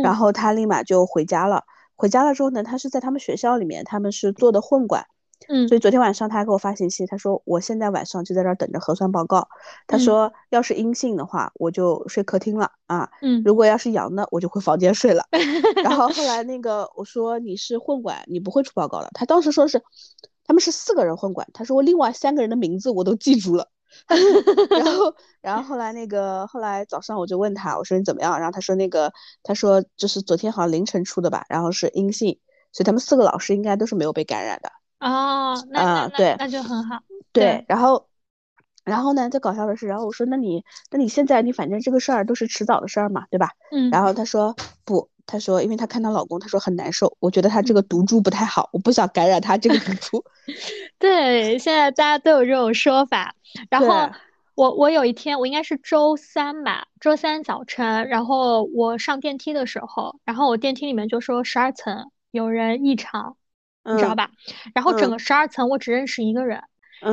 [0.04, 1.64] 然后她立马就回家了。
[1.96, 5.08] 回家了之后呢，她是在他们学校里面，他们是做的混管。
[5.48, 9.48] 嗯，所以昨天晚上他还给我发信息，他说我现在晚上就在这儿等着核酸报告。
[9.88, 13.10] 他说要是阴性的话，我就睡客厅了啊。
[13.22, 15.26] 嗯，如果要是阳的，我就回房间睡了。
[15.84, 19.10] 然后后来那个我说你是混管，你不会出报告的。
[19.14, 19.82] 他当时说是
[20.46, 23.68] 他们是四个人混管，他说我另外三个人的名字我都记住了。
[24.70, 28.40] 然后 然后后来那个后来早上我就问他，我说你怎么样？
[28.40, 29.12] 然后他说那个
[29.44, 32.40] 他说就是昨天好像凌晨出的吧，然后是阴性，
[32.72, 34.72] 所以他们四个老师应该都是没有被感染的。
[35.02, 37.00] 哦，那对，那就很好。
[37.34, 38.08] 对，然后，
[38.86, 39.30] 然后呢？
[39.30, 43.50] 最搞笑的是，然后我说，那你，那你现在，你反正这个事儿都是迟早的事儿嘛，对吧？
[43.72, 43.90] 嗯。
[43.90, 50.24] 然后他说不，他说，因为他看她老公，他说很难受，我觉得他这个毒株不太好，我不想感染他这个毒株。
[51.00, 53.34] 对，现在大家都有这种说法。
[53.70, 54.10] 然后
[54.56, 63.38] 我我有一天，我应该是周三吧，周三早晨，然后我上电梯的时候，然后我电梯里面就说十二层有人异常。
[63.84, 64.30] 你知道吧？
[64.76, 66.62] 然后整个十二层我只认识一个人，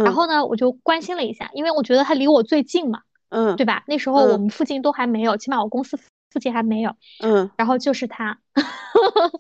[0.05, 3.01] 然后呢，我就关心了一下，因为我觉得他离我最近嘛，
[3.31, 3.85] 嗯，对吧？
[3.87, 8.39] 那时候我们附近都还没有，起码我公司附近还没有，嗯，然后就是他，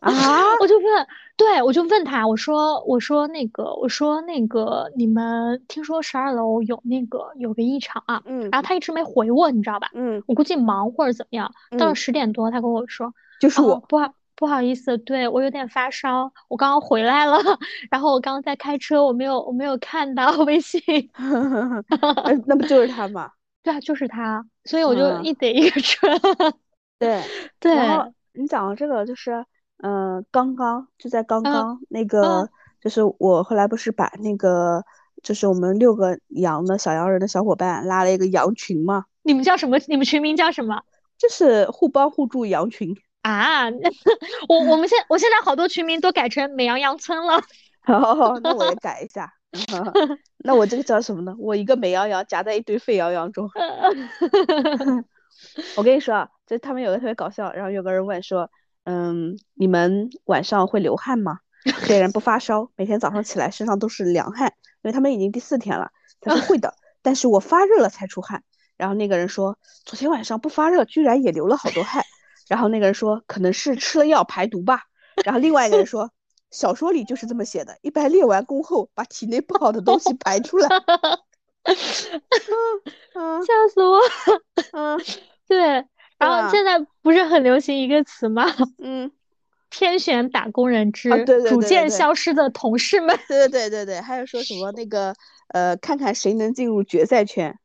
[0.01, 0.11] 啊，
[0.61, 8.23] 我就问，对我就问他，我说，我说那个，我说那个，你们听说十二楼有那个有个异常啊？
[8.25, 9.91] 嗯，然后他一直没回我，你知道吧？
[9.93, 14.15] 嗯，我估计忙或者怎么样，到了十点多，他跟我说，就是我不好。
[14.39, 17.37] 不好意思，对我有点发烧，我刚刚回来了，
[17.91, 20.81] 然后我刚刚在开车，我没有我没有看到微信，
[22.47, 23.33] 那不就是他吗？
[23.65, 26.21] 对啊，就是他，所以我就一逮一个准。
[27.01, 27.21] 对
[27.59, 29.45] 对，然后你讲的这个就是，
[29.83, 32.49] 嗯，刚刚就在刚刚那个，
[32.81, 34.85] 就是我后来不是把那个，
[35.21, 39.05] 就是我们六个羊的小羊人的小伙伴拉了一个羊群嘛？
[39.23, 39.79] 你们叫什么？
[39.89, 40.81] 你们群名叫什么？
[41.19, 42.97] 就是互帮互助羊群。
[43.29, 43.69] 啊，
[44.49, 47.43] 我我们现我现在好多群名都改成美羊羊村了。
[47.87, 49.31] 哦，那我也 改一下。
[50.39, 51.35] 那我这个叫什么呢？
[51.39, 53.51] 我一个美羊羊夹在一堆沸羊羊中。
[55.77, 58.51] 我跟你说啊，就他们有个特别搞笑，然后有个人问说，
[58.85, 61.41] 嗯，你们晚上会流汗吗？
[61.85, 65.91] 虽然不发烧，每天早上起来身上都是凉汗，因为他们已经第四天了。
[66.21, 68.43] 他说会的，但是我发热了才出汗。
[68.79, 72.03] 然后那个人说，昨天晚上不发热，居然也流了好多汗。
[72.49, 74.85] 然后那个人说，可能是吃了药排毒吧。
[75.25, 76.11] 然后另外一个人 说，
[76.51, 80.69] 小说里就是这么写的，一般练完功后把体内不好的东西排出来。
[83.15, 84.01] 笑死我！
[84.73, 84.99] 嗯，
[85.47, 85.85] 对。
[86.19, 88.47] 然后现在不是很流行一个词吗？
[88.79, 89.13] 嗯，
[89.71, 93.19] 天选打工人之逐渐消失的同事们。
[93.29, 95.15] 对对对对对，还有说什么那个
[95.49, 97.59] 呃，看看谁能进入决赛圈。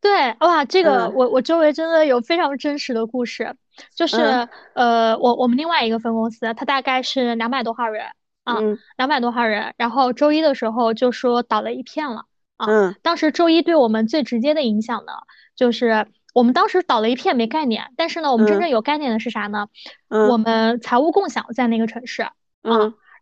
[0.00, 3.54] 对，哇，这个我我周围真的有非常真实的故事，
[3.94, 8.06] 就是呃，我我们另外一个分公司，它大概是两百多号人
[8.44, 8.58] 啊，
[8.96, 12.66] 两百多号人，然后周一的时候就说倒了一片了啊。
[13.02, 15.12] 当时周一对我们最直接的影响呢，
[15.56, 19.68] 就是我们当时倒了一片没概念，但是呢，我们真正有概念的是啥呢？
[20.08, 22.32] 我们财务共享在那个城市，啊，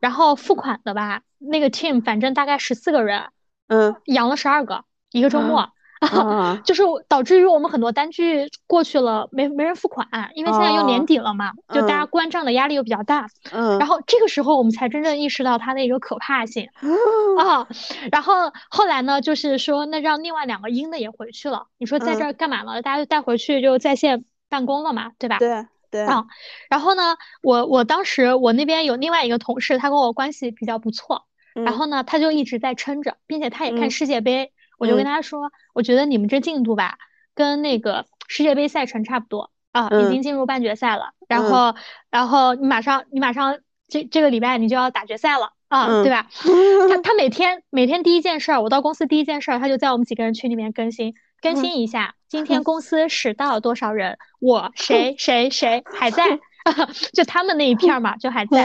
[0.01, 3.31] 然后付款的吧，那个 team 反正大概十四个人，
[3.69, 5.71] 嗯，养了十二个一个周末。
[6.03, 13.29] 啊， 就是导致于我们很多单据过去了，没没人付款，因为现在又年底了嘛，就大家关账的压力又比较大。
[13.53, 16.69] 嗯，然后这个时候我们才真正意识到它的一个可怕性
[17.39, 17.69] 啊。
[18.11, 21.67] 然后后来呢，就是说那让另外两个阴的也回去了。
[21.79, 22.83] 你说在这儿干嘛呢？
[22.83, 25.39] 大家就带回去就在线办公了嘛，对吧？
[25.39, 26.05] 对对。
[26.05, 26.27] 啊，
[26.69, 34.53] 然后呢，我我当时我那边有另外一个同事，他跟我关系比较不错，然后呢，他就一直在撑着，并且他也看世界杯。
[34.83, 36.99] 我就跟他说，我觉得你们这进度吧，
[37.37, 41.13] 跟那个世界杯赛程差不多啊，已经进入半决赛了。
[41.29, 41.75] 然后，
[42.11, 46.27] 然后你马上，你马上这这个礼拜你就要打决赛了啊，对吧？
[46.89, 56.41] 他他每天每天第一件事儿，我到公司第一件事儿，他就在我们几个人群里面更新更新一下，今天公司使到多少人，我谁谁谁还在，
[57.15, 58.65] 就他们那一片嘛，就还在。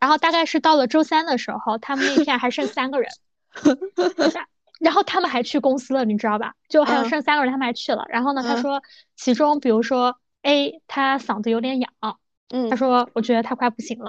[0.00, 3.10] 然后大概是到了周三的时候，他们那一片还剩三个人。
[4.78, 6.54] 然后他们还去公司了，你知道吧？
[6.68, 8.04] 就还有剩三个人，他们还去了。
[8.08, 8.82] 然后呢，他说，
[9.16, 11.90] 其中比如说 A，他嗓子有点痒，
[12.50, 14.06] 嗯，他说我觉得他快不行了，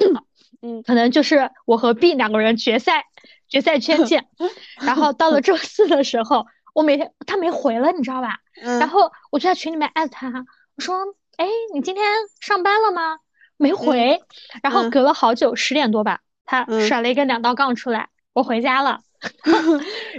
[0.62, 3.05] 嗯，可能就是我和 B 两个人决赛，
[3.47, 4.27] 决赛圈见。
[4.79, 8.38] 然后到了周四的时候，我每天他没回了，你知道吧？
[8.79, 10.95] 然后我就在群里面艾特他，我说，
[11.38, 12.05] 哎，你今天
[12.39, 13.17] 上班了吗？
[13.58, 14.21] 没回。
[14.62, 19.01] 然后隔了好久，十点多吧，他甩了一个两道杠出来，我回家了。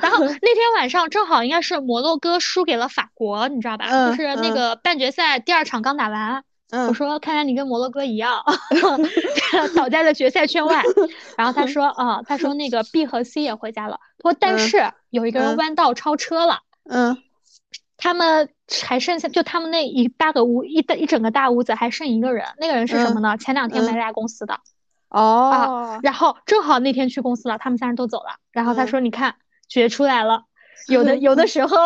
[0.01, 3.87] 然后那天晚上正好应该是摩洛哥输给了法国，你知道吧？
[4.11, 6.45] 就是那个半决赛第二场刚打完，
[6.89, 8.43] 我说看来你跟摩洛哥一样
[9.75, 10.83] 倒在了决赛圈外。
[11.37, 13.99] 然后他说啊，他说那个 B 和 C 也回家了。
[14.23, 16.61] 他说但是有一个人弯道超车了。
[16.89, 17.17] 嗯，
[17.97, 18.51] 他们
[18.83, 23.37] 还剩下就他们那一大个屋一一整个大屋子还剩一个人，那个人是什么呢？
[23.37, 24.61] 前两天没来公司的。
[25.11, 28.37] 哦，然后正好那天去公司了，他们三人都走了。
[28.53, 29.35] 然后他说：“你看，
[29.69, 30.45] 决出来了，
[30.89, 31.77] 有的 有的时候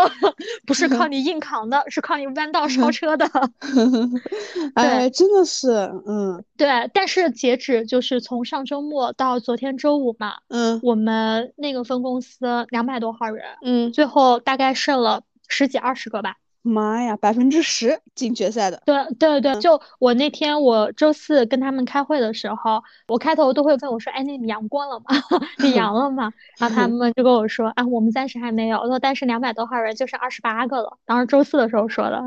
[0.66, 3.26] 不是靠你硬扛的，是靠你弯道 超车的。
[4.76, 5.70] ”哎，真的是，
[6.06, 6.90] 嗯，对。
[6.92, 16.36] 但是截止就是从上周末到昨天周五嘛，嗯，我们那个分公司两百多号人，嗯，最后大概剩了十几二十个吧。
[16.66, 18.82] 妈呀，百分之十进决赛的。
[18.86, 25.04] 对对对，就我那天我周四跟他们开会的时候，我开头都会问我说：“哎，那你阳过了吗？
[25.62, 32.20] 你阳了吗？”然后他们就跟我说：“啊，我们暂时还没有。”我说：“但是两百多号人就是二十八个了。”当时周四的时候说的。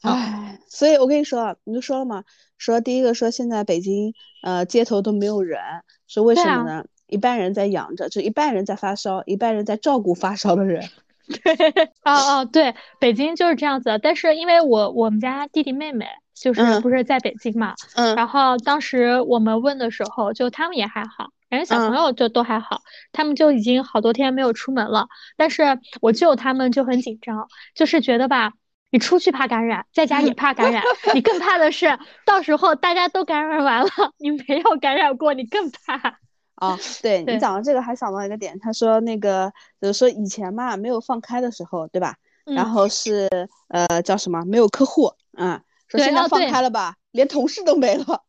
[0.00, 2.24] 唉，所以我跟你说，你就说了嘛，
[2.56, 5.60] 说第一个说现在北京呃街头都没有人，
[6.06, 6.84] 是为什么呢？
[7.08, 10.88] 一半人在养着，就一半人在发烧，一半人在照顾发烧的人。
[11.28, 11.54] 对，
[12.04, 13.98] 哦哦，对，北京就是这样子。
[14.02, 22.80] 但是因为我我们家弟弟妹妹就是不是在北京嘛，嗯，然后当时我们问的时候，就他们也还好，感觉小朋友就都还好，
[23.12, 25.08] 他们就已经好多天没有出门了。
[25.36, 28.52] 但是我舅他们就很紧张，就是觉得吧，
[28.90, 30.82] 你出去怕感染，在家也怕感染，
[31.14, 33.88] 你更怕的是到时候大家都感染完了，
[34.18, 36.18] 你没有感染过，你更怕。
[36.58, 42.16] 啊，对你讲到这个还想到一个点，他说那个比如说以前嘛没有放开的时候，对吧？
[42.44, 43.28] 然后是
[43.68, 48.24] 呃叫什么没有客户，嗯，说现在放开了吧，连同事都没了。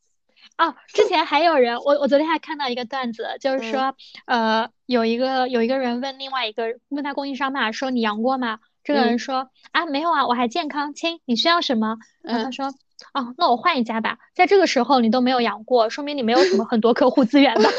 [0.58, 8.60] 啊，之前还有人，我我昨天还看到一个段子，就是说呃有一个有一个人问另外一个问他供应商嘛，说你阳过吗？
[8.84, 11.98] 这个人说啊没有啊，我还健康，亲，你需要什么？
[12.22, 12.72] 然后他说。
[13.14, 14.18] 哦，那我换一家吧。
[14.36, 17.70] 在这个时候你都没有养过，说明你没有什么很多客户资源的。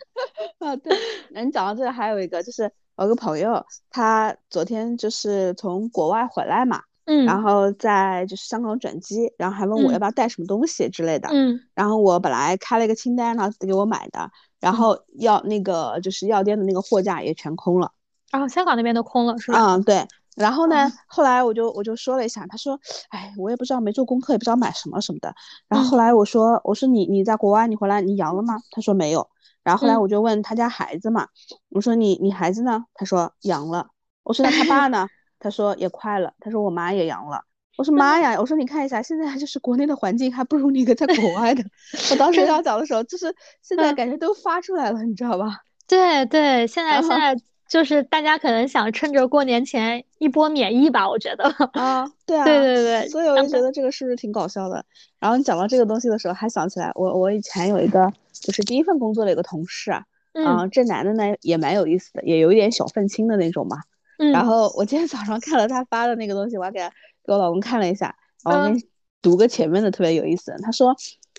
[0.58, 0.96] 啊，对。
[1.30, 17.92] 那你讲到这个，还有一个就是我有个朋友，他昨天就是从国外回来嘛，嗯，然后在就是香港转机，然后还问我要不要带什么东西之类的，嗯，然后我本来开了一个清单，让他给我买的，然后药那个就是药店的那个货架也全空了。
[18.30, 19.74] 然后香港那边都空了，是吧？
[19.74, 20.06] 嗯，对。
[20.36, 25.34] 然后呢，后来我就我就说了一下，他说，哎，我也不知道，没做功课，也不知道买什么什么的。
[25.66, 28.58] 然后后来我说，我说你你在国外，你回来你阳了吗？
[28.70, 29.28] 他说没有。
[29.64, 31.26] 然后后来我就问他家孩子嘛，
[31.70, 32.84] 我说你你孩子呢？
[32.94, 33.88] 他说阳了。
[34.22, 35.08] 我说那他爸呢？
[35.38, 36.32] 他说也快了。
[36.38, 37.40] 他说我妈也阳了。
[37.78, 38.36] 我说 妈呀！
[38.40, 41.62] 我说你看一下，现在就是国内的环境还不如你一个在国外的。
[42.10, 45.58] 我当时要讲的时候，就是现在感觉都发出来了，你知道吧？
[45.86, 47.36] 对对，现在现在
[47.68, 51.44] 就是大家可能想趁着过年前一波免疫吧，我觉得。
[51.72, 53.08] 啊，对啊，对对对。
[53.08, 54.84] 所以我就觉得这个是不是挺搞笑的？
[55.18, 63.78] 然后你讲到这个东西的时候，还想起来我我以前有一个就是第一份工作的一个同事啊，嗯，这男的呢也蛮有意思的，也有一点小愤青的那种嘛。
[64.18, 64.32] 嗯。
[64.32, 66.92] 然后我今天早上看了他发的那个东西，我还给他。
[67.26, 68.80] 给我老公看了一下，然后
[69.20, 70.56] 读个前面的特别有意思。
[70.62, 70.94] 他说，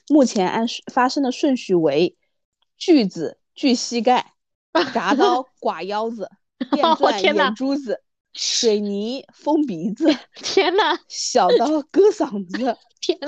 [0.09, 2.17] 目前按发生的顺序为：
[2.77, 4.33] 锯子锯膝盖，
[4.93, 6.29] 铡刀刮腰子，
[6.71, 8.01] 电 钻眼珠子，
[8.33, 10.05] 水泥封鼻子。
[10.35, 12.77] 天呐，小刀割嗓子，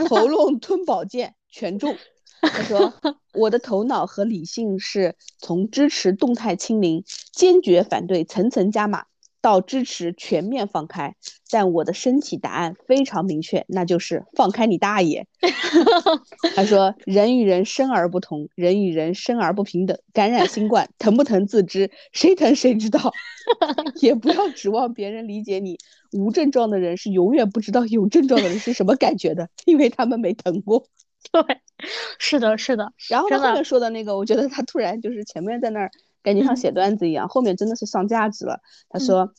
[0.10, 1.96] 喉咙吞宝剑，全中。
[2.42, 2.94] 他说，
[3.34, 9.06] 我的头脑和理性是从支持动态清零，坚决反对层层加码。
[9.42, 11.16] 到支持全面放开，
[11.50, 15.26] 但我的身体答案非常明确，那就是放开你大爷。
[16.56, 19.98] 他说：“人与人生而不同，人与人生而不平等。
[20.14, 23.14] 感染新冠疼不疼自知，谁疼谁知道。
[24.02, 25.78] 也不要指望别人理解你。
[26.12, 30.86] 无症状的人是永远不知道有症状的人是什么感觉的，因为他们没疼过。
[31.32, 31.42] 对，
[32.18, 32.92] 是的，是的。
[33.10, 35.92] 然后他后面说的那个，我觉得他突然就是前面在那儿。”
[36.24, 38.62] 感觉像写段子一样，后面真的是上价值了。
[38.90, 39.34] 他说，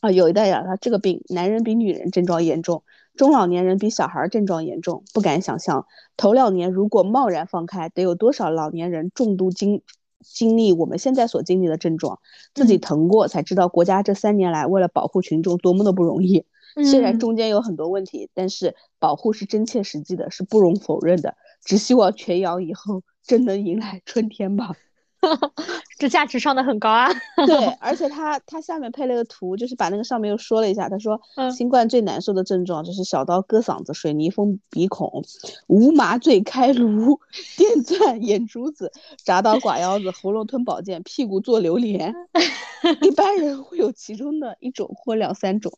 [0.00, 2.82] 啊，有一代人他这个病，男人比女人症状严重，
[3.16, 5.04] 中老年人比小孩症状严重。
[5.12, 9.82] 不敢想象，头两年如果贸然放开，得有多少老年人重度经
[10.20, 12.20] 经历我们现在所经历的症状，
[12.54, 16.44] 自己疼过才知道，国家这三年来为了保护群众多么的不容易。
[16.90, 21.36] 虽然中间有很多问题，但是保护是真切实际的，是不容否认的。
[21.64, 24.74] 只希望全阳以后真能迎来春天吧。
[26.02, 27.08] 这价值上的很高啊！
[27.46, 30.88] 对，而且他他下面配了个图，就是把那个上面又说了一下。
[30.88, 31.20] 他说，
[31.52, 35.22] 新冠最难受的症状就是小刀割嗓子、水泥封鼻孔、
[35.68, 37.20] 无麻醉开颅、
[37.56, 38.90] 电钻眼珠子、
[39.24, 42.12] 铡刀刮腰子、喉咙吞宝剑、屁股做榴莲。
[43.00, 45.72] 一般人会有其中的一种或两三种。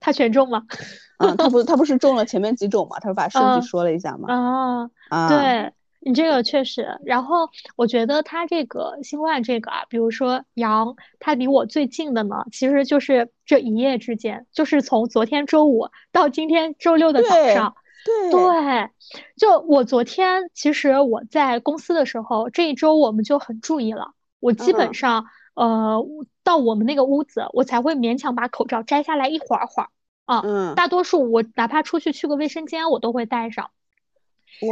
[0.00, 0.64] 他全中吗？
[1.18, 2.98] 嗯，他不他不是中了前面几种嘛？
[2.98, 4.34] 他不把数据说了一下嘛？
[4.34, 5.72] 啊啊，对。
[6.00, 18.30] 你这个确实，然后我觉得他这个新冠这个啊，比如说阳，他离我最近的呢，其实就是这一夜之间，就是从昨天周五到今天周六的早上，对。
[18.30, 18.90] 对，
[19.36, 26.02] 就我昨天其实我在公司的时候，这一周我们就很注意了，我基本上呃
[26.44, 29.88] 到我们那个屋子，我才会勉强把口罩摘下来一会儿会儿。
[30.26, 30.42] 啊，
[30.74, 33.70] 大多数我哪怕出去去个卫生间，我都会戴上，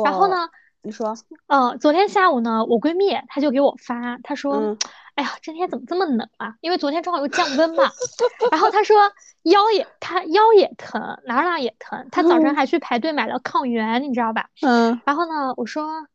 [0.04, 0.48] 然后呢。
[0.86, 1.16] 你说，
[1.48, 4.76] 嗯，昨天下午呢，我闺蜜她就给我发，她说，
[5.16, 6.54] 哎呀，今天怎么这么冷啊？
[6.60, 7.90] 因为昨天正好又降温嘛。
[8.52, 8.96] 然后她说
[9.42, 12.06] 腰也，她腰也疼，哪哪也疼。
[12.12, 14.48] 她早晨还去排队买了抗原，你知道吧？
[14.62, 15.00] 嗯。
[15.04, 16.06] 然后呢，我说，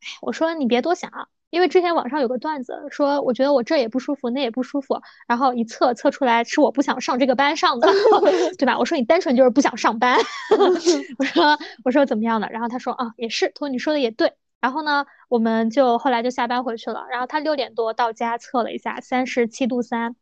[0.00, 1.10] 哎，我说你别多想。
[1.50, 7.88] 因为之前网上有个段子说，我觉得我这也不舒服，那也不舒服，然后一测测出来是我不想上这个班上的，
[8.58, 8.78] 对吧？
[8.78, 10.18] 我说你单纯就是不想上班。
[11.18, 12.48] 我说我说怎么样的？
[12.50, 14.34] 然后他说啊，也是，托你说的也对。
[14.60, 17.06] 然后呢，我们就后来就下班回去了。
[17.10, 20.16] 然后他六点多到家测了一下，三十七度三。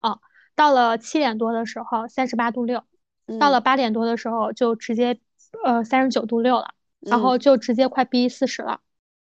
[0.00, 0.20] 啊，
[0.54, 2.82] 到了七点多的时候三十八度六，
[3.40, 5.18] 到了八点多的时候就直接
[5.64, 8.80] 呃三十九度六了，然后就直接快逼四十了。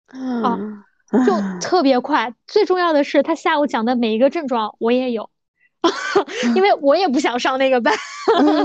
[0.07, 0.85] 啊。
[1.25, 5.29] 就 特别快，最重要的是他下午讲的每一个症状我也有，
[6.55, 7.93] 因为我也不想上那个班，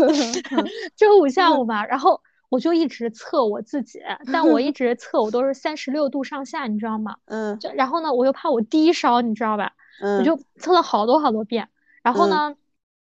[0.96, 4.00] 周五下午嘛，然后我就一直测我自己，
[4.32, 7.16] 但我一直测我都是三十六度上下，你知道吗？
[7.26, 9.72] 嗯，就然后呢，我又怕我低烧，你知道吧？
[10.01, 11.68] 嗯，我就测了好多好多遍，
[12.03, 12.55] 然后呢，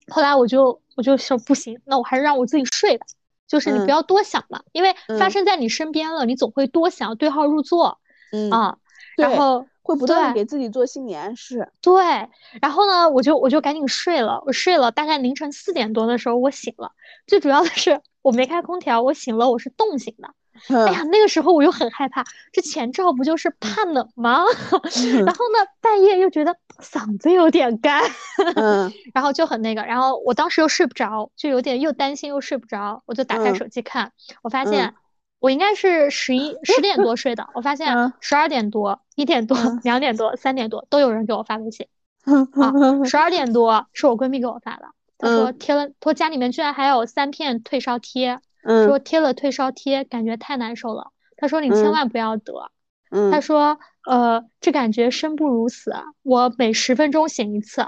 [0.09, 3.07] 后来我就我就说不行，那我还是让我自己睡吧，
[3.47, 8.01] 就是你不要多想了，因为发生在你身边了，你总会多想，对号入座，
[8.32, 8.78] 嗯啊。
[9.17, 11.69] 然后会不断给自己做心理暗示。
[11.81, 12.03] 对，
[12.61, 14.43] 然后呢，我就我就赶紧睡了。
[14.47, 16.93] 我睡了，大概凌晨四点多的时候我醒了。
[17.27, 20.29] 最主要的是我没开空调，我醒了，我是冻醒的。
[20.87, 24.43] 哎呀，那个时候我又很害怕，这前兆不就是怕冷吗？
[25.27, 28.03] 然后呢，半夜又觉得嗓子有点干，
[28.55, 29.83] 嗯， 然后就很那个。
[29.83, 34.12] 然后我当时又睡不着，就有点又担心又睡不着，我就打开手机看，
[34.43, 34.95] 我发现。
[35.39, 41.87] 我应该是十一十点多睡的，我发 现十二点多、一点多、 两点多、三点多都有人给我发微信。
[42.26, 44.87] 啊，十二点多是我闺蜜给我发的，
[45.18, 48.41] 她说贴了，说家里面居然还有三片退烧贴，
[48.87, 51.12] 说贴了退烧贴感觉太难受了。
[51.37, 52.70] 她说你千万不要得。
[53.30, 57.87] 她说呃，这感觉生不如死，我每十分钟醒一次。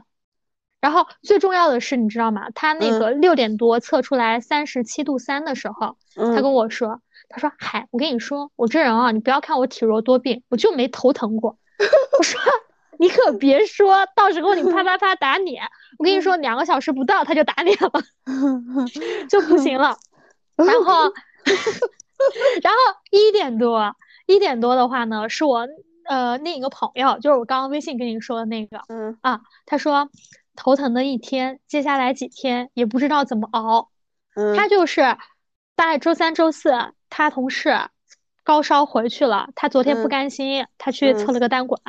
[0.80, 2.50] 然后最重要的是，你知道吗？
[2.54, 11.58] 他那个六点多测出来三十七度三的时候，他跟我说，他说嗨，我跟你说，我这人啊，你不要看我体弱多病，我就没头疼过。
[12.18, 12.40] 我说。
[13.00, 15.62] 你可别说到时候你啪啪啪打脸，
[16.00, 17.92] 我跟你说两个小时不到他就打脸了，
[19.30, 19.96] 就不行了。
[20.56, 21.02] 然后，
[22.60, 22.78] 然后
[23.12, 23.94] 一点多
[24.26, 25.64] 一点多的话呢，是我
[26.06, 30.10] 呃另一个朋友，就是我刚刚微信跟你说的那个，嗯啊，他说
[30.56, 33.90] 头疼的一天，接下来几天也不知道怎么熬。
[34.34, 35.02] 嗯，他就是
[35.76, 36.72] 大概周三周四，
[37.10, 37.88] 他同事
[38.44, 41.80] 高烧回去了，他昨天不甘心，他去测了个单管。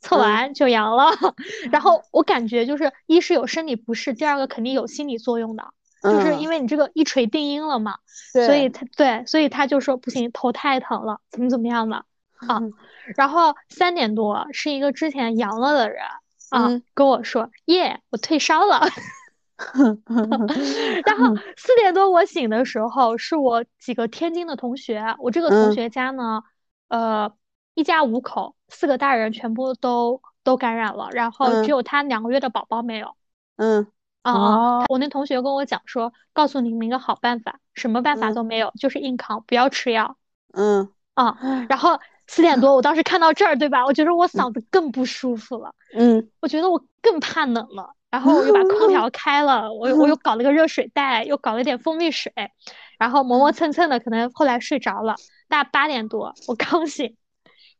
[0.00, 1.10] 测完就阳了，
[1.72, 5.72] 然后我感觉就是一是有生理不适，第二个肯定有心理作用的，
[6.04, 7.96] 就是因为你这个一锤定音了嘛，
[8.46, 12.04] 所以他对，所以他就说不行，头太疼了，怎么怎么样的
[12.46, 12.60] 啊，
[13.16, 16.00] 然后三点多是一个之前阳了的人
[16.50, 18.86] 啊跟我说耶，我退烧了，
[21.04, 26.42] 然后四点多我醒的时候是我几个天津的同学，我这个同学家呢，
[26.88, 27.32] 呃。
[27.74, 33.14] 一家五口，四个大人全部都都感染了，然后只有他两个月的宝宝没有。
[33.54, 33.86] 嗯，
[34.22, 40.16] 啊，我那同学跟我讲说，告诉你们一个好办法，什么办法都没有，就是硬扛，不要吃药。
[40.54, 41.38] 嗯，啊，
[41.68, 43.86] 然后四点多，我当时看到这儿，对吧？
[43.86, 45.72] 我觉得我嗓子更不舒服了。
[45.94, 52.32] 嗯，我觉得我更怕冷了，然后我又把空调 开了，我我又搞了个热水袋，又搞了点蜂蜜水，
[52.98, 55.16] 然后磨磨蹭蹭的，可能后来睡着了。
[55.48, 57.16] 大八点多，我刚 醒。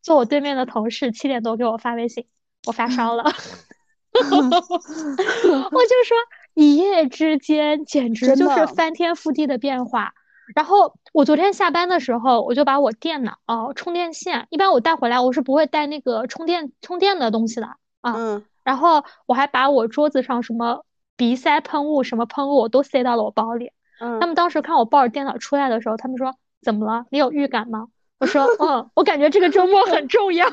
[0.00, 2.26] 坐我对面的同事七点多给我发微信，
[2.66, 3.24] 我发烧了，
[4.14, 6.16] 我就说
[6.54, 10.12] 一夜之间简直就是翻天覆地的变化。
[10.54, 17.66] 然后我昨天下班的时候，我就把我电脑哦充电线，一般我带回来我是不会带那个充电充电的东西的
[18.00, 18.14] 啊。
[18.16, 18.44] 嗯。
[18.68, 20.84] 然后我还把我桌子上什么
[21.16, 23.72] 鼻塞喷雾、什么喷雾我都塞到了我包里。
[23.98, 24.20] 嗯。
[24.20, 27.06] 他们当时看我抱着电脑出来的时候，他们说怎么了？
[27.10, 27.86] 你有预感吗？
[28.18, 30.46] 我说，嗯，我感觉这个周末很重要。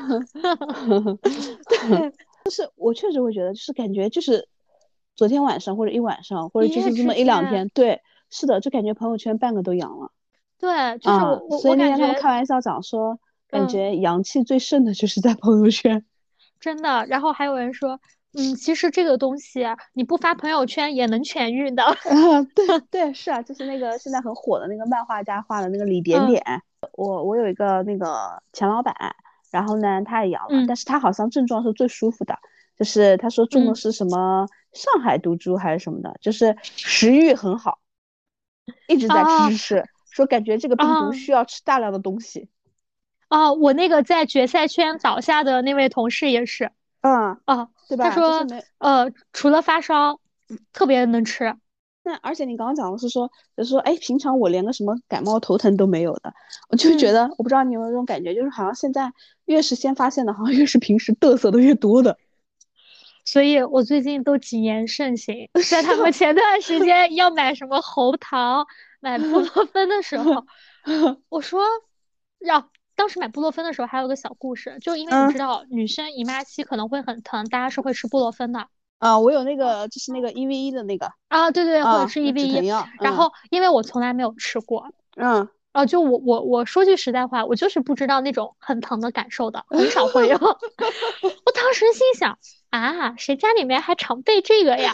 [1.68, 2.10] 对，
[2.46, 4.48] 就是我确实会觉得，就是感觉就是
[5.14, 8.00] 昨天晚上或者一晚上，或者就是这么一两天，对，
[8.30, 10.10] 是的，就感觉朋友圈半个都阳了。
[10.58, 13.18] 对，就是我，所以那天他们开玩笑讲说，
[13.50, 16.02] 感觉阳气最盛的就是在朋友圈。
[16.60, 18.00] 真的，然后还有人说。
[18.38, 21.82] 嗯，其实这个东西你不发朋友圈也能痊愈的。
[22.54, 26.42] 对对是啊，就是那个现在很火的那个漫画家画的那个李点点。
[26.92, 28.94] 我我有一个那个钱老板，
[29.50, 32.38] 然后呢他也阳了，但是他好像症状是最舒服的，
[32.78, 37.78] 就是他说中的是什么上海毒株还是什么的，就是食欲很好，
[38.86, 42.50] 一直在吃吃吃，说感觉这个病毒需要吃大量的东西。
[43.28, 46.70] 哦，我那个在决赛圈倒下的那位同事也是。
[47.00, 48.10] 嗯哦，对吧？
[48.10, 48.46] 他说，
[48.78, 50.20] 呃，除了发烧，
[50.72, 51.54] 特别能吃。
[52.02, 56.32] 那而且你刚刚讲的是说，就是说，哎，平常我连个什么感冒头疼都没有的，
[56.68, 59.12] 我就觉得，我不知道你有没有这种感觉，就是好像现在
[59.44, 62.16] 越是先发现的，好像越是平时嘚瑟的越多的。
[63.24, 68.66] 所以我最近都谨言慎行， 在他们前段时间要买什么喉糖、
[69.00, 70.46] 买 布洛芬的时候，
[71.28, 71.60] 我说
[72.38, 72.68] 让。
[72.96, 78.66] 当时买布洛芬的时候还有个小故事，就因为你知道女生姨妈期可能会很疼，大家是会吃布洛芬的。
[78.98, 82.66] 啊，我有那个就是那个一 v 一的那个啊，对对，或者是一 v 一。
[82.98, 90.36] 然后因为我从来没有吃过，嗯，啊，就我我我说句实在话，我就是不知道那种很疼的感受的，很少会有。
[90.40, 92.38] 我当时心想
[92.70, 94.90] 啊，谁家里面还常备这个呀？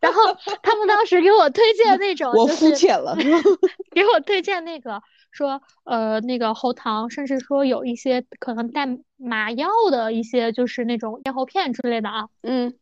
[0.00, 0.20] 然后
[0.62, 3.16] 他们当时给我推荐 那种，我肤浅了，
[3.90, 5.02] 给我推荐那个。
[5.36, 12.28] 说呃那个喉糖，甚至说有一些可能带麻药的一些，就是那种咽喉片之类的啊。
[12.42, 12.74] 嗯，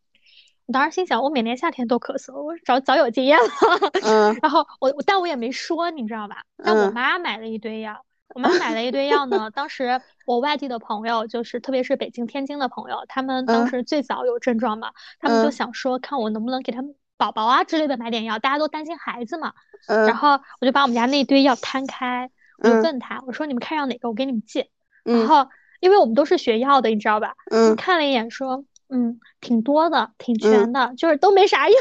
[0.67, 3.49] 我当时心想，我每年夏天都咳嗽，我早早有经验了。
[4.03, 6.45] 嗯，然后我但我也没说，你知道吧？
[6.63, 9.51] 但我妈买了一堆药，我妈买了一堆药呢。
[9.55, 19.53] 当时我外地的朋友，就是特别是北京、天津的朋友，他们当时最早有症状嘛，他们就想说，看我能不能给他们宝宝啊之类的买点药，大家都担心孩子嘛。
[19.87, 22.31] 嗯，然后我就把我们家那堆药摊开。
[22.59, 24.69] 我就问他，我说你们看上哪个，我给你们寄。
[25.05, 25.49] 然后，
[25.81, 27.35] 因为我们都是学药的，你知道吧？
[27.51, 27.77] 嗯。
[27.77, 31.79] 看了一眼，说，嗯，挺多的，挺全的，就是都没啥用。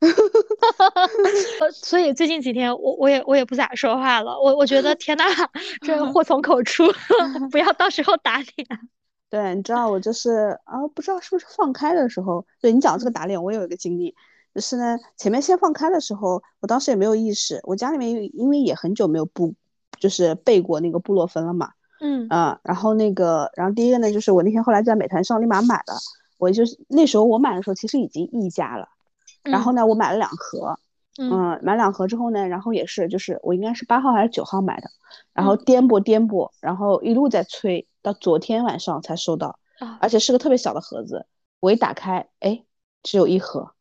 [1.72, 4.38] 所以最近几天，我我也我也不咋说话了。
[4.40, 5.24] 我我觉得，天呐，
[5.82, 6.84] 这祸从口出，
[7.50, 8.66] 不要到时候打脸。
[9.30, 14.14] 对，你知道我就是啊，不知道是不是放开的时候，对你讲这个打脸，我有一个经历。
[14.54, 19.54] 就是呢，前面先放开的时候，我当时也没有意识，我家里面因为也很久没有布，
[20.02, 21.70] 就是背过那个布洛芬了嘛。
[22.00, 25.94] 嗯啊，然后那个，然后第一个呢，就是我那天后来在美团上立马买了，
[26.36, 28.88] 我就是那时候我买的时候其实已经溢价了，
[29.44, 30.78] 然后呢，我买了两盒。
[31.18, 34.88] 嗯，买两盒之后呢，然后也是，就是我应该是八号还是九号买的，
[35.34, 39.58] 然后颠簸颠簸，然后一路在催，到昨天晚上才收到，
[40.00, 41.26] 而且是个特别小的盒子，
[41.60, 42.64] 我一打开，哎，
[43.02, 43.72] 只有一盒，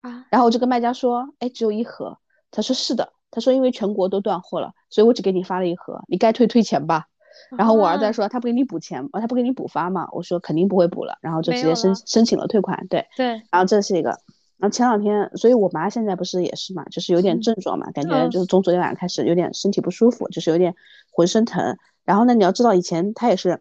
[0.00, 2.18] 啊，然后我就跟卖家说，哎，只有一盒，
[2.50, 7.06] 他说是的，他说因为全国都断货了，所以我只给你发了一盒，你该退退钱吧。
[7.58, 14.10] 然后我儿子说他不给你补钱，他不给你补发嘛，我说肯定不会补了，然后就直接申申请了退款，对对，然后这是一个。
[14.56, 20.76] 然后前两天，所以我妈现在不是也是嘛，就是有点症状嘛，感觉就是从昨天晚上开始有点身体不舒服，就是有点
[21.10, 21.76] 浑身疼。
[22.04, 23.60] 然后呢，你要知道以前她也是，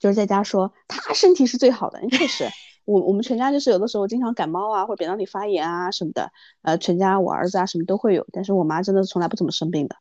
[0.00, 2.48] 就是在家说她身体是最好的，确实，
[2.84, 6.30] 我我们全家就是有的时候经常感冒啊，或者扁桃体发炎啊什么的，
[6.62, 9.96] 呃，全家我儿子啊什么都会有，但是我妈真的从来不怎么生病的。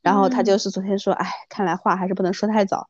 [0.00, 2.88] 然后她就是昨天说，哎，看来话还是不能说太早。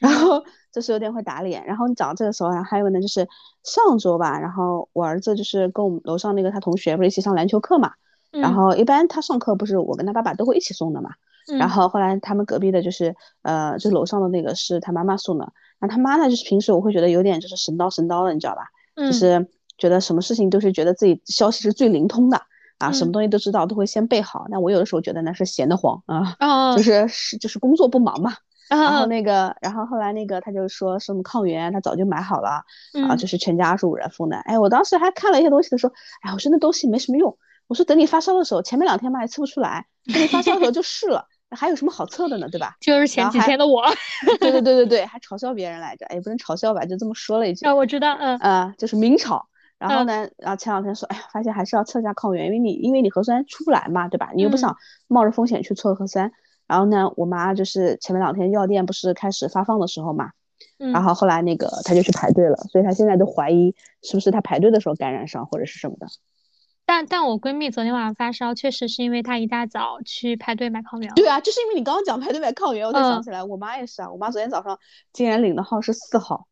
[0.00, 3.28] 然后就是有点会打脸，然后你讲到这个时候，然后还有呢，就是
[3.62, 7.92] 上周吧，然后我儿子就是跟我们楼上那个他同学不是一起上篮球课嘛，
[8.30, 11.10] 然后一般他上课不是我跟他爸爸都会一起送的嘛，
[11.58, 18.62] 然后后来他们隔壁的就是呃，就楼上的那个是他妈妈送的，那他妈呢就是平时我会觉得有点就是神叨神叨的，你知道吧？
[18.96, 19.48] 就是
[19.78, 22.42] 觉得什么事情都是觉得自己消息是最灵通的
[22.78, 24.46] 啊，什么东西都知道，都会先备好。
[24.50, 26.36] 那我有的时候觉得那是闲得慌啊，
[26.76, 28.34] 就是是就是工作不忙嘛。
[28.68, 32.62] 然后那个，然后后来那个他就说什么抗原，他早就买好了，
[33.08, 34.36] 啊，就是全家二十五人份的。
[34.36, 35.92] 哎，我当时还看了一些东西的时候，
[36.22, 37.36] 哎，我说那东西没什么用。
[37.66, 42.76] 我说等你发烧的时候，前面两天嘛也测不出来，等你发烧的时候就试了，还有什么好测的呢，对吧？
[42.80, 43.82] 就是前几天的我。
[44.40, 47.66] 对对对对对，还嘲笑别人来着，也，不能嘲笑吧，就这么说了一句。
[47.66, 48.36] 啊，我知道，嗯。
[48.38, 49.46] 啊，就是明朝。
[49.78, 54.30] 然后呢，然后前两天说，哎呀，发现还是要测一下抗原，因为你因为你核酸出不来嘛，对吧？
[54.34, 54.76] 你又不想
[55.08, 56.30] 冒着风险去测核酸。
[56.66, 60.30] 然后呢，我妈就是前面两天药店不是开始发放的时候嘛，
[60.78, 66.06] 然后后来那个她就去排队了，所以她现在都怀疑是不是她排队的时候感染上或者是什么的。
[66.90, 71.14] 但但我闺蜜昨天晚上发烧，确实是因为她一大早去排队买抗原。
[71.14, 74.76] 对啊，就是因为你刚刚讲排队买抗原，我才想起来，我妈也是啊，我妈昨天早上
[75.12, 76.48] 竟然领的号是四号。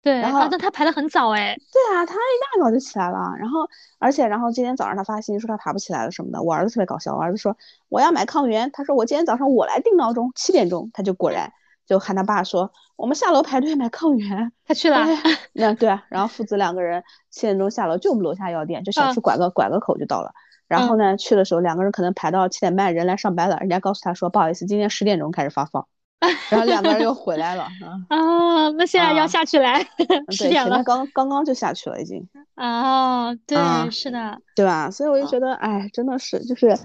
[0.00, 1.56] 对，然后那她排的很早哎。
[1.72, 3.68] 对啊，她一大早就起来了，然后
[3.98, 6.40] 而且然后今天早上她发信息说她爬不起来了什么的。
[6.40, 7.56] 我儿子特别搞笑，我儿子说
[7.88, 11.52] 我要买抗原，他说我今天早上我来定闹钟，七点钟他就果然
[11.86, 15.06] 就喊他爸说我们下楼排队买抗原，他去了。
[15.52, 20.32] 那对啊，然后父子两个人七点钟下楼，就我们楼下药店，就小区拐个拐个口就到了。
[20.68, 25.86] 然后呢去的时候两个人可能排到七点半，人来上班了，人家告诉他说不好意思，今天十点钟开始发放。
[26.50, 27.64] 然后两个人又回来了
[28.08, 28.68] 啊！
[28.76, 29.84] 那现在要下去来，
[30.30, 32.24] 十点了，刚刚刚就下去了，已经
[32.54, 33.58] 啊，对，
[33.90, 34.88] 是的，对吧？
[34.88, 36.78] 所以我就觉得，哎，真的是，就是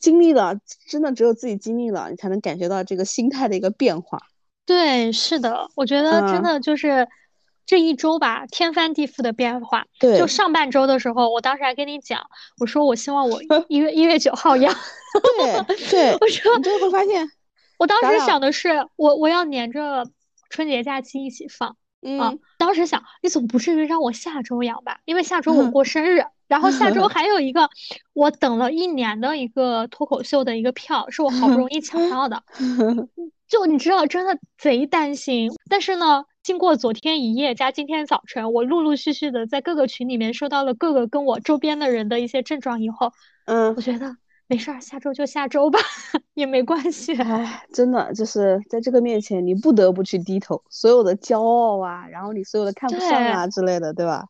[0.00, 0.56] 经历了，
[0.88, 4.18] 真的只有自己经历了，你才能感觉到这个心态的一个变化。
[4.70, 7.08] 对，是的，我觉得真的就是
[7.66, 9.84] 这一周吧，天翻地覆的变化。
[9.98, 12.20] 对，就上半周的时候，我当时还跟你讲，
[12.60, 14.72] 我说我希望我 一月一月九号阳。
[15.36, 17.28] 对对，我说你就会发现。
[17.80, 20.06] 我当时想的是，我我要连着
[20.50, 21.70] 春节假期一起放
[22.20, 22.32] 啊。
[22.56, 25.00] 当时想，你总不至于让我下周养吧？
[25.04, 27.68] 因为下周我过生日，然后下周 还有一个
[28.12, 32.40] 我等了一年的一个脱口秀的一个票，是我好不容易抢到的。
[33.50, 35.50] 就你知道，真的贼担心。
[35.68, 43.12] 但是呢，经过昨天一夜加今天早晨，我陆陆续续的在各个群里面收到了各个跟我周边的人的一些症状以后，
[43.44, 44.16] 嗯，我觉得。
[44.46, 45.78] 没事儿，下周就下周吧，
[46.34, 47.14] 也没关系。
[47.22, 54.26] 哎，真的就是在这个面前，你不得不去低头，所有的骄傲啊，然后你所有的看不上啊之类的，对吧？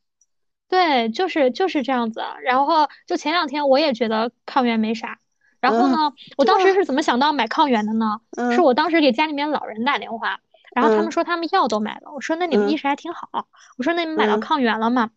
[0.68, 2.20] 对，就是就是这样子。
[2.44, 5.18] 然后就前两天我也觉得抗原没啥，
[5.60, 8.20] 然后呢，我当时是怎么想到买抗原的呢？
[8.52, 10.40] 是我当时给家里面老人打电话，
[10.74, 13.46] 然后他们说他们药都买了，我说那你们意识还挺好，
[13.76, 15.10] 我说那你们买到抗原了吗？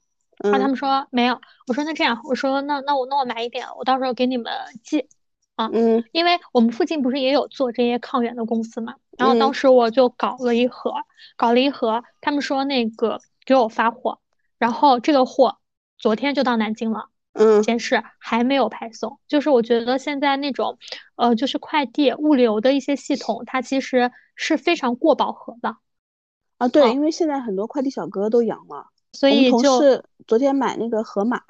[0.43, 4.51] 然后他们说没有，我说那这样，我说那那我那我买一点，我到时候给你们
[4.83, 5.07] 寄，
[5.55, 10.91] 啊，嗯，因为我们附近不是也有做这些抗原的公司嘛，然后当时我就搞了一盒，
[11.37, 14.19] 搞了一盒，他们说那个给我发货，
[14.57, 15.59] 然后这个货
[15.97, 20.77] 昨天就到南京了，嗯，显示还没有派送，就是我觉得现在那种，
[21.15, 25.77] 呃，就是快递物流的一些系统，它其实是非常过饱和的，
[26.57, 28.87] 啊，对，因为现在很多快递小哥都阳了。
[29.13, 31.41] 所以同事昨天买那个盒马，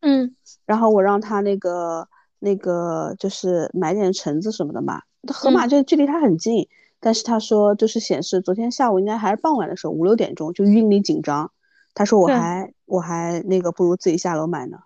[0.00, 2.08] 嗯，然后我让他那个
[2.38, 5.02] 那个就是买点橙子什么的嘛。
[5.32, 6.68] 盒马就距离他很近，
[7.00, 11.50] 但是他说就是显示昨天下午应该还是傍晚的时候五六点钟就运力紧张。
[11.94, 14.78] 他说我还我还那个不如自己下楼买呢。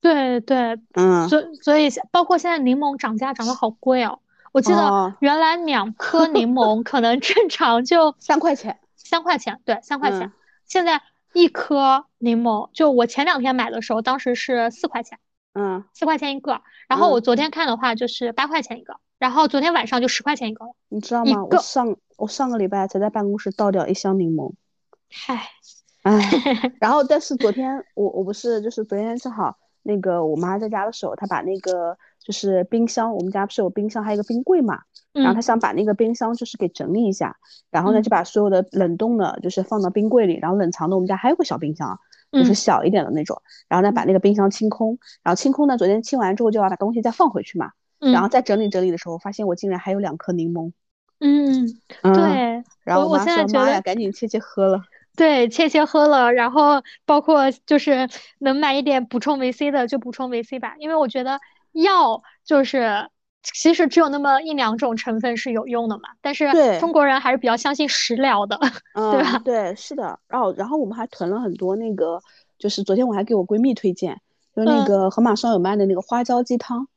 [0.00, 4.20] 对对，嗯，所所以包括现在柠檬涨价涨得好贵哦。
[4.52, 10.32] 我记得原来两颗柠檬可能正常就 三块钱，三块钱，对，三块钱。
[10.66, 11.02] 现在
[11.34, 15.18] 一颗柠檬，就我前两天买的时候，当时是四块钱，
[15.54, 16.62] 嗯，四块钱一个。
[16.88, 18.96] 然后我昨天看的话，就是八块钱一个。
[19.18, 20.72] 然后昨天晚上就十块钱一个了。
[20.88, 21.44] 你知道吗？
[21.44, 24.52] 我上我上个礼拜才在办公室倒掉一箱柠檬。
[25.10, 25.50] 嗨，
[26.02, 29.56] 唉，然后但是昨天我我不是就是昨天正好
[29.86, 31.96] 那个我妈在家的时候，她把那个。
[32.26, 34.80] 就是冰箱，我们家不是有冰箱，还有一个冰柜嘛。
[35.12, 37.36] 然后她想把那个冰箱就是给整理一下，
[37.70, 41.96] 然后呢就把所有的冷冻的，就是放到冰柜里，然后冷藏的我们家还有个小冰箱，
[42.32, 43.40] 就是小一点的那种。
[43.68, 47.70] 然后呢把那个冰箱清空，然后清空呢，昨天清完之后就要把东西再放回去嘛。
[48.00, 50.72] 然后再整理整理的时候，发现我竟然还有两颗柠檬。
[51.20, 51.68] 嗯，
[52.02, 52.64] 对。
[52.82, 54.82] 然后我现在觉得赶紧切切喝了。
[55.16, 58.08] 对，切切喝了，然后包括就是
[58.38, 61.40] 能买一点补充维 C 的就补充维 C 吧，因为我觉得。
[61.72, 63.10] 药就是，
[63.42, 66.04] 其实只有那么一两种成分是有用的嘛。
[66.22, 66.48] 但是
[66.80, 68.58] 中国人还是比较相信食疗的，
[69.12, 69.38] 对吧？
[69.44, 70.18] 对，是的。
[70.26, 72.18] 然后，然后我们还囤了很多那个，
[72.58, 74.18] 就是昨天我还给我闺蜜推荐，
[74.54, 76.88] 就是那个盒马上有卖的那个花椒鸡汤，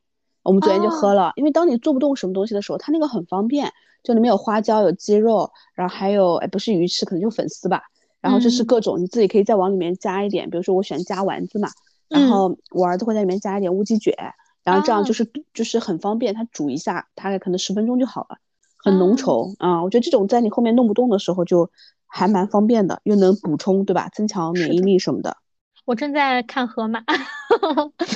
[0.42, 1.32] 我们昨天就喝了。
[1.36, 3.70] 因为当你做不动什么东西的时候，它那个很方便，
[4.02, 7.82] 就里面有花椒、有鸡肉，然后还有哎不是鱼翅，可能就粉丝吧。
[8.20, 11.68] 然后就是各种你自己可以再往里面加一点，比如说我喜欢加丸子嘛，
[12.08, 14.14] 然后我儿子会在里面加一点乌鸡卷。
[14.62, 18.36] 然后这样就是就是很方便，它煮一下大概可能十分钟就好了，
[18.76, 19.82] 很浓稠啊。
[19.82, 21.70] 我觉得这种在你后面弄不动的时候就
[22.06, 24.10] 还蛮方便的，又能补充对吧？
[24.12, 25.38] 增强免疫力什么的。
[25.86, 27.02] 我正在看河马，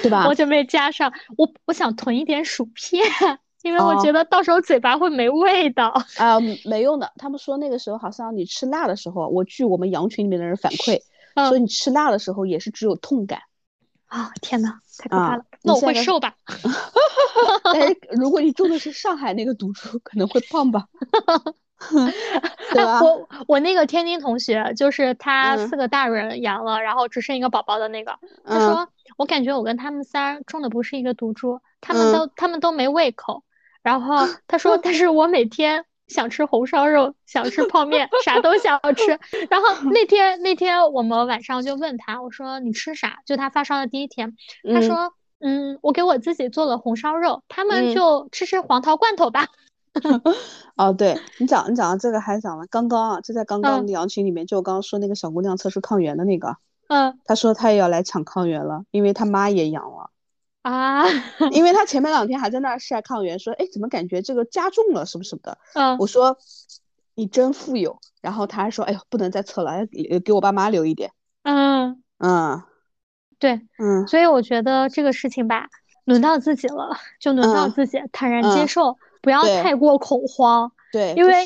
[0.03, 0.27] 对吧？
[0.29, 3.03] 我准备加上我，我想囤一点薯片，
[3.65, 5.89] 因为我觉得到时候嘴巴会没味道
[6.19, 6.39] 啊。
[6.67, 11.01] 没用的，他们说那个时候好像你吃辣的时候，我据我们羊群里面的人反馈，
[11.49, 13.41] 说你吃辣的时候也是只有痛感。
[14.07, 15.45] 啊天哪，太可怕了！
[15.63, 16.35] 那我会瘦吧？
[17.65, 20.87] 但是如果你中的是上海那个毒株，可能会胖吧？
[22.73, 23.01] 对吧？
[23.03, 33.43] 我我那个天津同学，就是他四个大人阳了，然后只剩一个宝宝的那个，他说我感觉我跟他们仨中的不是一个毒株，他们都他们都没胃口。
[33.85, 35.85] 然后 他说，但是我每天。
[36.07, 39.19] 想吃红烧肉，想吃泡面，啥都想要吃。
[39.49, 43.21] 然后那天那天我们晚上就问他，我说你吃啥？
[43.25, 44.37] 就他发烧的第一天，
[44.71, 49.47] 他说，嗯，我给我自己做了红烧肉，他们就吃吃黄桃罐头吧。
[50.77, 56.59] 哦，对你讲你讲的这个还讲了，刚刚啊，就在刚刚的羊群里面，就我刚刚说那个小姑娘测试抗原的那个，
[56.89, 60.11] 嗯，她说她也要来抢抗原了，因为她妈也阳了。
[60.65, 61.05] 啊，
[61.51, 65.59] 因为他前面两天还在那儿晒抗原，说，哎，怎么感觉这个加重了，什么什么的。
[65.75, 66.39] 嗯，我说，
[67.15, 67.99] 你真富有。
[68.23, 71.13] 然后他还说，哎呦，不能再测了，给给我爸妈留一点。
[71.43, 72.63] 嗯嗯，
[73.39, 75.69] 对，嗯，所以我觉得这个事情吧，
[76.07, 80.73] 轮到自己了，就轮到自己坦然接受，不要太过恐慌。
[80.91, 81.45] 对，因为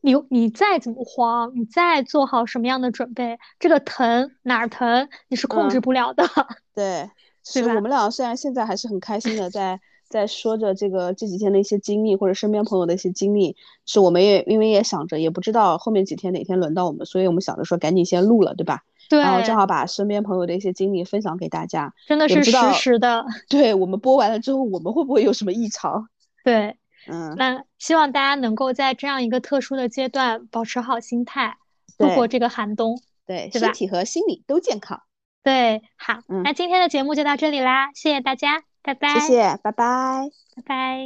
[0.00, 6.28] 你你再怎么慌，你再做好什么样的准备，这个疼哪儿疼，你是控制不了的。
[6.74, 7.08] 对。
[7.50, 18.84] 是我们俩虽然现在还是很开心的，在在说着这个这几天的一些经历，或者身边朋友的一些经历，是我们也因为也想着，也不知道后面几天哪天轮到我们，所以我们想着说赶紧先录了，对吧？
[19.08, 19.20] 对。
[19.20, 23.24] 然后正好把身边朋友的一些经历分享给大家，真的是实时的。
[23.48, 26.08] 对我们播完了之后，我们会不会有什么异常？
[26.44, 26.76] 对，
[27.06, 27.34] 嗯。
[27.36, 31.56] 那希望大家能够在这样一个特殊的阶段保持好心态，
[31.98, 35.02] 度过这个寒冬，对，对身体和心理都健康。
[35.42, 39.14] 对，好，那今天的节目就到这里啦，谢谢大家，拜拜。
[39.14, 40.98] 谢谢，拜拜，拜拜。